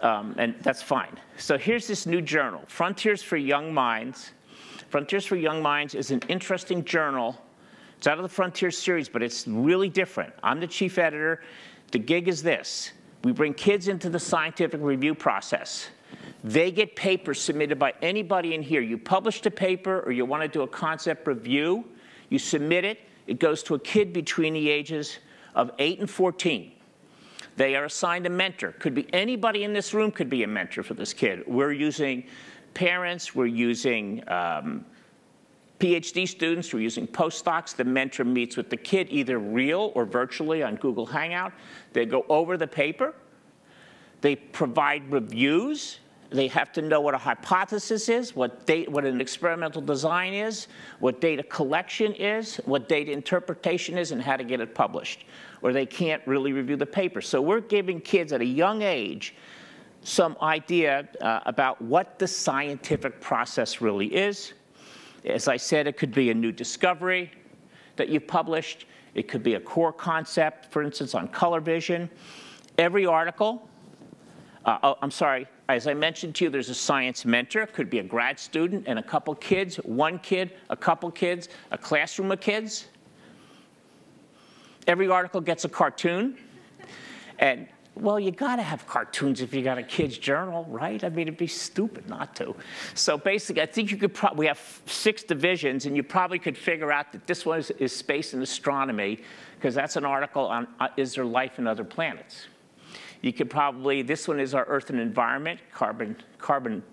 Um, 0.04 0.36
and 0.38 0.54
that's 0.62 0.84
fine. 0.84 1.18
So 1.38 1.58
here's 1.58 1.88
this 1.88 2.06
new 2.06 2.22
journal, 2.22 2.62
Frontiers 2.68 3.24
for 3.24 3.38
Young 3.38 3.74
Minds. 3.74 4.32
Frontiers 4.90 5.26
for 5.26 5.38
Young 5.38 5.64
Minds 5.64 5.96
is 5.96 6.12
an 6.12 6.22
interesting 6.28 6.86
journal 6.86 7.42
it's 8.04 8.08
out 8.10 8.18
of 8.18 8.24
the 8.24 8.28
Frontier 8.28 8.70
series, 8.70 9.08
but 9.08 9.24
it's 9.24 9.48
really 9.48 9.88
different. 9.88 10.34
I'm 10.44 10.60
the 10.60 10.68
chief 10.68 10.98
editor. 10.98 11.42
The 11.92 12.00
gig 12.00 12.28
is 12.28 12.44
this. 12.44 12.92
We 13.24 13.32
bring 13.32 13.54
kids 13.54 13.88
into 13.88 14.10
the 14.10 14.20
scientific 14.20 14.82
review 14.82 15.16
process. 15.16 15.88
They 16.44 16.70
get 16.70 16.98
papers 16.98 17.42
submitted 17.42 17.80
by 17.80 17.94
anybody 18.02 18.56
in 18.56 18.62
here. 18.62 18.82
You 18.82 18.98
published 18.98 19.46
a 19.46 19.52
paper 19.52 20.02
or 20.02 20.12
you 20.12 20.26
want 20.26 20.44
to 20.44 20.50
do 20.50 20.64
a 20.64 20.68
concept 20.68 21.26
review, 21.28 21.86
you 22.28 22.40
submit 22.40 22.84
it. 22.84 23.00
It 23.26 23.40
goes 23.40 23.64
to 23.64 23.76
a 23.76 23.80
kid 23.80 24.12
between 24.12 24.54
the 24.54 24.70
ages 24.70 25.20
of 25.56 25.72
8 25.80 26.02
and 26.02 26.10
14. 26.10 26.73
They 27.56 27.76
are 27.76 27.86
assigned 27.86 28.26
a 28.26 28.30
mentor. 28.30 28.72
Could 28.74 28.96
be 28.96 29.08
anybody 29.14 29.64
in 29.64 29.74
this 29.74 29.94
room 29.94 30.12
could 30.12 30.30
be 30.30 30.44
a 30.44 30.48
mentor 30.48 30.84
for 30.84 30.96
this 30.96 31.14
kid. 31.14 31.44
We're 31.48 31.72
using 31.72 32.26
parents, 32.74 33.36
we're 33.36 33.46
using 33.46 34.24
um, 34.28 34.86
PhD 35.84 36.26
students 36.26 36.74
we're 36.74 36.80
using 36.80 37.06
postdocs, 37.06 37.76
the 37.76 37.84
mentor 37.84 38.24
meets 38.24 38.56
with 38.56 38.70
the 38.70 38.78
kid 38.78 39.08
either 39.10 39.38
real 39.38 39.92
or 39.96 40.06
virtually 40.06 40.64
on 40.64 40.78
Google 40.78 41.06
Hangout. 41.06 41.52
They 41.92 42.06
go 42.06 42.26
over 42.30 42.56
the 42.56 42.68
paper. 42.68 43.14
They 44.22 44.38
provide 44.38 45.12
reviews. 45.12 46.00
They 46.30 46.48
have 46.48 46.72
to 46.74 46.82
know 46.82 47.02
what 47.02 47.14
a 47.14 47.18
hypothesis 47.18 48.08
is, 48.08 48.34
what, 48.34 48.66
data, 48.66 48.90
what 48.90 49.04
an 49.04 49.20
experimental 49.20 49.82
design 49.82 50.34
is, 50.34 50.68
what 51.00 51.20
data 51.20 51.44
collection 51.44 52.14
is, 52.14 52.56
what 52.66 52.88
data 52.88 53.12
interpretation 53.12 53.98
is, 53.98 54.12
and 54.12 54.22
how 54.22 54.38
to 54.38 54.44
get 54.46 54.62
it 54.62 54.74
published. 54.74 55.26
Or 55.64 55.74
they 55.74 55.88
can't 55.88 56.22
really 56.28 56.54
review 56.54 56.76
the 56.76 56.86
paper. 56.86 57.22
So 57.22 57.42
we're 57.42 57.62
giving 57.62 58.00
kids 58.00 58.32
at 58.34 58.42
a 58.42 58.46
young 58.46 58.84
age 58.84 59.34
some 60.04 60.38
idea 60.42 61.08
uh, 61.22 61.40
about 61.46 61.82
what 61.82 62.20
the 62.20 62.28
scientific 62.28 63.20
process 63.22 63.82
really 63.82 64.08
is, 64.08 64.54
as 65.26 65.48
I 65.48 65.58
said, 65.58 65.88
it 65.88 65.98
could 65.98 66.14
be 66.14 66.30
a 66.30 66.34
new 66.34 66.52
discovery 66.52 67.32
that 67.96 68.10
you've 68.10 68.28
published. 68.28 68.86
It 69.16 69.28
could 69.28 69.44
be 69.44 69.56
a 69.56 69.60
core 69.60 69.94
concept, 69.94 70.72
for 70.72 70.84
instance, 70.84 71.16
on 71.16 71.28
color 71.30 71.62
vision. 71.62 72.10
Every 72.78 73.06
article, 73.06 73.68
uh, 74.66 74.80
oh, 74.84 74.98
I'm 75.02 75.12
sorry, 75.12 75.48
as 75.70 75.88
I 75.88 75.94
mentioned 75.94 76.36
to 76.36 76.46
you, 76.46 76.50
there's 76.50 76.70
a 76.70 76.76
science 76.76 77.24
mentor. 77.24 77.66
Could 77.68 77.90
be 77.90 78.00
a 78.00 78.04
grad 78.04 78.38
student 78.38 78.84
and 78.88 79.00
a 79.00 79.04
couple 79.04 79.34
kids, 79.36 79.78
one 79.78 80.20
kid, 80.20 80.52
a 80.70 80.76
couple 80.76 81.10
kids, 81.10 81.48
a 81.72 81.78
classroom 81.78 82.32
of 82.32 82.42
kids. 82.42 82.88
Every 84.88 85.10
article 85.10 85.42
gets 85.42 85.66
a 85.66 85.70
cartoon. 85.70 86.38
And 87.40 87.68
well, 87.96 88.20
you 88.20 88.32
got 88.32 88.56
to 88.56 88.64
have 88.64 88.88
cartoons 88.88 89.42
if 89.42 89.54
you 89.54 89.62
got 89.62 89.78
a 89.78 89.84
kid's 89.84 90.18
journal, 90.18 90.66
right? 90.68 91.04
I 91.04 91.10
mean, 91.10 91.28
it'd 91.28 91.38
be 91.38 91.46
stupid 91.46 92.10
not 92.10 92.36
to. 92.38 92.56
So 92.96 93.18
basically, 93.18 93.62
I 93.62 93.68
think 93.68 93.92
you 93.92 93.98
could 93.98 94.14
probably, 94.16 94.40
we 94.40 94.46
have 94.48 94.82
six 94.88 95.22
divisions, 95.22 95.86
and 95.86 95.96
you 95.96 96.02
probably 96.02 96.40
could 96.40 96.58
figure 96.58 96.92
out 96.92 97.12
that 97.12 97.28
this 97.28 97.46
one 97.46 97.60
is, 97.60 97.70
is 97.72 97.96
space 97.96 98.34
and 98.34 98.42
astronomy, 98.42 99.20
because 99.56 99.76
that's 99.76 99.96
an 99.96 100.06
article 100.06 100.48
on 100.48 100.68
uh, 100.80 100.88
is 100.98 101.14
there 101.14 101.26
life 101.26 101.60
in 101.60 101.68
other 101.68 101.84
planets? 101.84 102.48
You 103.22 103.32
could 103.32 103.50
probably, 103.50 104.02
this 104.02 104.28
one 104.28 104.40
is 104.40 104.56
our 104.56 104.66
Earth 104.66 104.90
and 104.90 105.00
environment, 105.00 105.60
carbon, 105.72 106.18
carbon, 106.40 106.84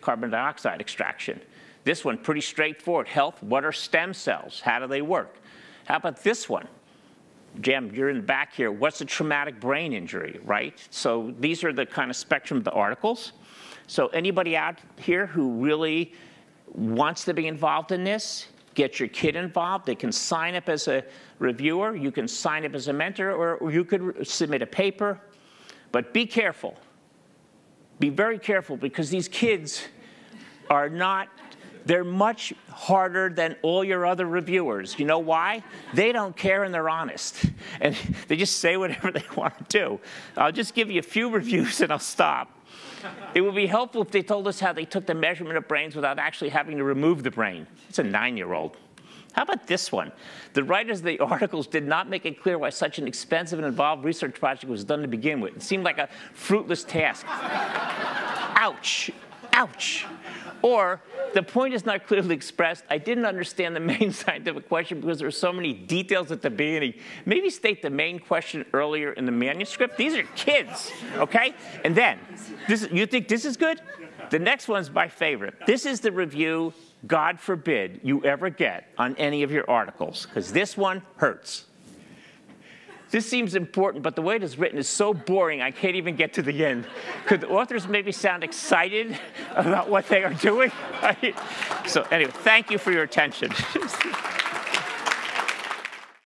carbon 0.00 0.30
dioxide 0.30 0.80
extraction. 0.80 1.40
This 1.84 2.02
one, 2.02 2.16
pretty 2.16 2.40
straightforward. 2.40 3.08
Health, 3.08 3.42
what 3.42 3.62
are 3.64 3.72
stem 3.72 4.14
cells? 4.14 4.60
How 4.60 4.78
do 4.78 4.86
they 4.86 5.02
work? 5.02 5.36
How 5.84 5.96
about 5.96 6.24
this 6.24 6.48
one? 6.48 6.66
Jim, 7.60 7.92
you're 7.94 8.10
in 8.10 8.16
the 8.16 8.22
back 8.22 8.52
here. 8.54 8.72
What's 8.72 9.00
a 9.00 9.04
traumatic 9.04 9.60
brain 9.60 9.92
injury, 9.92 10.40
right? 10.44 10.74
So 10.90 11.34
these 11.38 11.62
are 11.62 11.72
the 11.72 11.86
kind 11.86 12.10
of 12.10 12.16
spectrum 12.16 12.58
of 12.58 12.64
the 12.64 12.72
articles. 12.72 13.32
So 13.86 14.08
anybody 14.08 14.56
out 14.56 14.78
here 14.98 15.26
who 15.26 15.52
really 15.62 16.12
wants 16.72 17.24
to 17.24 17.34
be 17.34 17.46
involved 17.46 17.92
in 17.92 18.02
this, 18.02 18.48
get 18.74 18.98
your 18.98 19.08
kid 19.08 19.36
involved. 19.36 19.86
They 19.86 19.94
can 19.94 20.10
sign 20.10 20.56
up 20.56 20.68
as 20.68 20.88
a 20.88 21.04
reviewer. 21.38 21.94
You 21.94 22.10
can 22.10 22.26
sign 22.26 22.64
up 22.64 22.74
as 22.74 22.88
a 22.88 22.92
mentor, 22.92 23.32
or, 23.32 23.70
you 23.70 23.84
could 23.84 24.26
submit 24.26 24.62
a 24.62 24.66
paper. 24.66 25.20
But 25.92 26.12
be 26.12 26.26
careful. 26.26 26.76
Be 28.00 28.08
very 28.08 28.38
careful 28.38 28.76
because 28.76 29.10
these 29.10 29.28
kids 29.28 29.86
are 30.70 30.88
not 30.88 31.28
they're 31.86 32.04
much 32.04 32.52
harder 32.70 33.28
than 33.28 33.56
all 33.62 33.84
your 33.84 34.06
other 34.06 34.26
reviewers. 34.26 34.98
You 34.98 35.04
know 35.04 35.18
why? 35.18 35.62
They 35.92 36.12
don't 36.12 36.36
care 36.36 36.64
and 36.64 36.72
they're 36.72 36.88
honest. 36.88 37.46
And 37.80 37.94
they 38.28 38.36
just 38.36 38.58
say 38.58 38.76
whatever 38.76 39.10
they 39.10 39.24
want 39.36 39.58
to 39.58 39.78
do. 39.78 40.00
I'll 40.36 40.52
just 40.52 40.74
give 40.74 40.90
you 40.90 40.98
a 40.98 41.02
few 41.02 41.30
reviews 41.34 41.80
and 41.80 41.92
I'll 41.92 41.98
stop. 41.98 42.50
It 43.34 43.42
would 43.42 43.54
be 43.54 43.66
helpful 43.66 44.00
if 44.00 44.10
they 44.10 44.22
told 44.22 44.48
us 44.48 44.58
how 44.58 44.72
they 44.72 44.86
took 44.86 45.04
the 45.04 45.14
measurement 45.14 45.58
of 45.58 45.68
brains 45.68 45.94
without 45.94 46.18
actually 46.18 46.48
having 46.48 46.78
to 46.78 46.84
remove 46.84 47.22
the 47.22 47.30
brain. 47.30 47.66
It's 47.88 47.98
a 47.98 48.02
nine 48.02 48.36
year 48.36 48.54
old. 48.54 48.78
How 49.32 49.42
about 49.42 49.66
this 49.66 49.90
one? 49.90 50.12
The 50.52 50.62
writers 50.62 51.00
of 51.00 51.06
the 51.06 51.18
articles 51.18 51.66
did 51.66 51.86
not 51.86 52.08
make 52.08 52.24
it 52.24 52.40
clear 52.40 52.56
why 52.56 52.70
such 52.70 52.98
an 52.98 53.08
expensive 53.08 53.58
and 53.58 53.66
involved 53.66 54.04
research 54.04 54.36
project 54.36 54.70
was 54.70 54.84
done 54.84 55.02
to 55.02 55.08
begin 55.08 55.40
with. 55.40 55.56
It 55.56 55.62
seemed 55.62 55.84
like 55.84 55.98
a 55.98 56.08
fruitless 56.32 56.84
task. 56.84 57.26
Ouch. 57.28 59.10
Ouch. 59.54 60.04
Or 60.62 61.00
the 61.32 61.42
point 61.42 61.74
is 61.74 61.84
not 61.84 62.06
clearly 62.06 62.34
expressed. 62.34 62.84
I 62.90 62.98
didn't 62.98 63.24
understand 63.24 63.76
the 63.76 63.80
main 63.80 64.12
scientific 64.22 64.68
question 64.68 65.00
because 65.00 65.18
there 65.18 65.28
are 65.28 65.32
so 65.32 65.52
many 65.52 65.72
details 65.72 66.30
at 66.32 66.42
the 66.42 66.50
beginning. 66.50 66.94
Maybe 67.24 67.50
state 67.50 67.82
the 67.82 67.90
main 67.90 68.18
question 68.18 68.64
earlier 68.72 69.12
in 69.12 69.26
the 69.26 69.32
manuscript. 69.32 69.96
These 69.96 70.14
are 70.14 70.22
kids, 70.36 70.90
okay? 71.16 71.54
And 71.84 71.94
then, 71.94 72.18
this, 72.68 72.88
you 72.90 73.06
think 73.06 73.28
this 73.28 73.44
is 73.44 73.56
good? 73.56 73.80
The 74.30 74.38
next 74.38 74.68
one's 74.68 74.90
my 74.90 75.06
favorite. 75.06 75.54
This 75.66 75.86
is 75.86 76.00
the 76.00 76.10
review, 76.10 76.72
God 77.06 77.38
forbid, 77.38 78.00
you 78.02 78.24
ever 78.24 78.48
get 78.50 78.88
on 78.98 79.14
any 79.16 79.42
of 79.42 79.50
your 79.50 79.68
articles, 79.70 80.26
because 80.26 80.52
this 80.52 80.76
one 80.76 81.02
hurts. 81.16 81.66
This 83.14 83.30
seems 83.30 83.54
important, 83.54 84.02
but 84.02 84.16
the 84.16 84.22
way 84.22 84.34
it 84.34 84.42
is 84.42 84.58
written 84.58 84.76
is 84.76 84.88
so 84.88 85.14
boring, 85.14 85.62
I 85.62 85.70
can't 85.70 85.94
even 85.94 86.16
get 86.16 86.32
to 86.32 86.42
the 86.42 86.64
end. 86.64 86.84
Could 87.26 87.42
the 87.42 87.48
authors 87.48 87.86
maybe 87.86 88.10
sound 88.10 88.42
excited 88.42 89.16
about 89.54 89.88
what 89.88 90.08
they 90.08 90.24
are 90.24 90.34
doing? 90.34 90.72
So, 91.86 92.02
anyway, 92.10 92.32
thank 92.32 92.72
you 92.72 92.78
for 92.78 92.90
your 92.90 93.04
attention. 93.04 93.52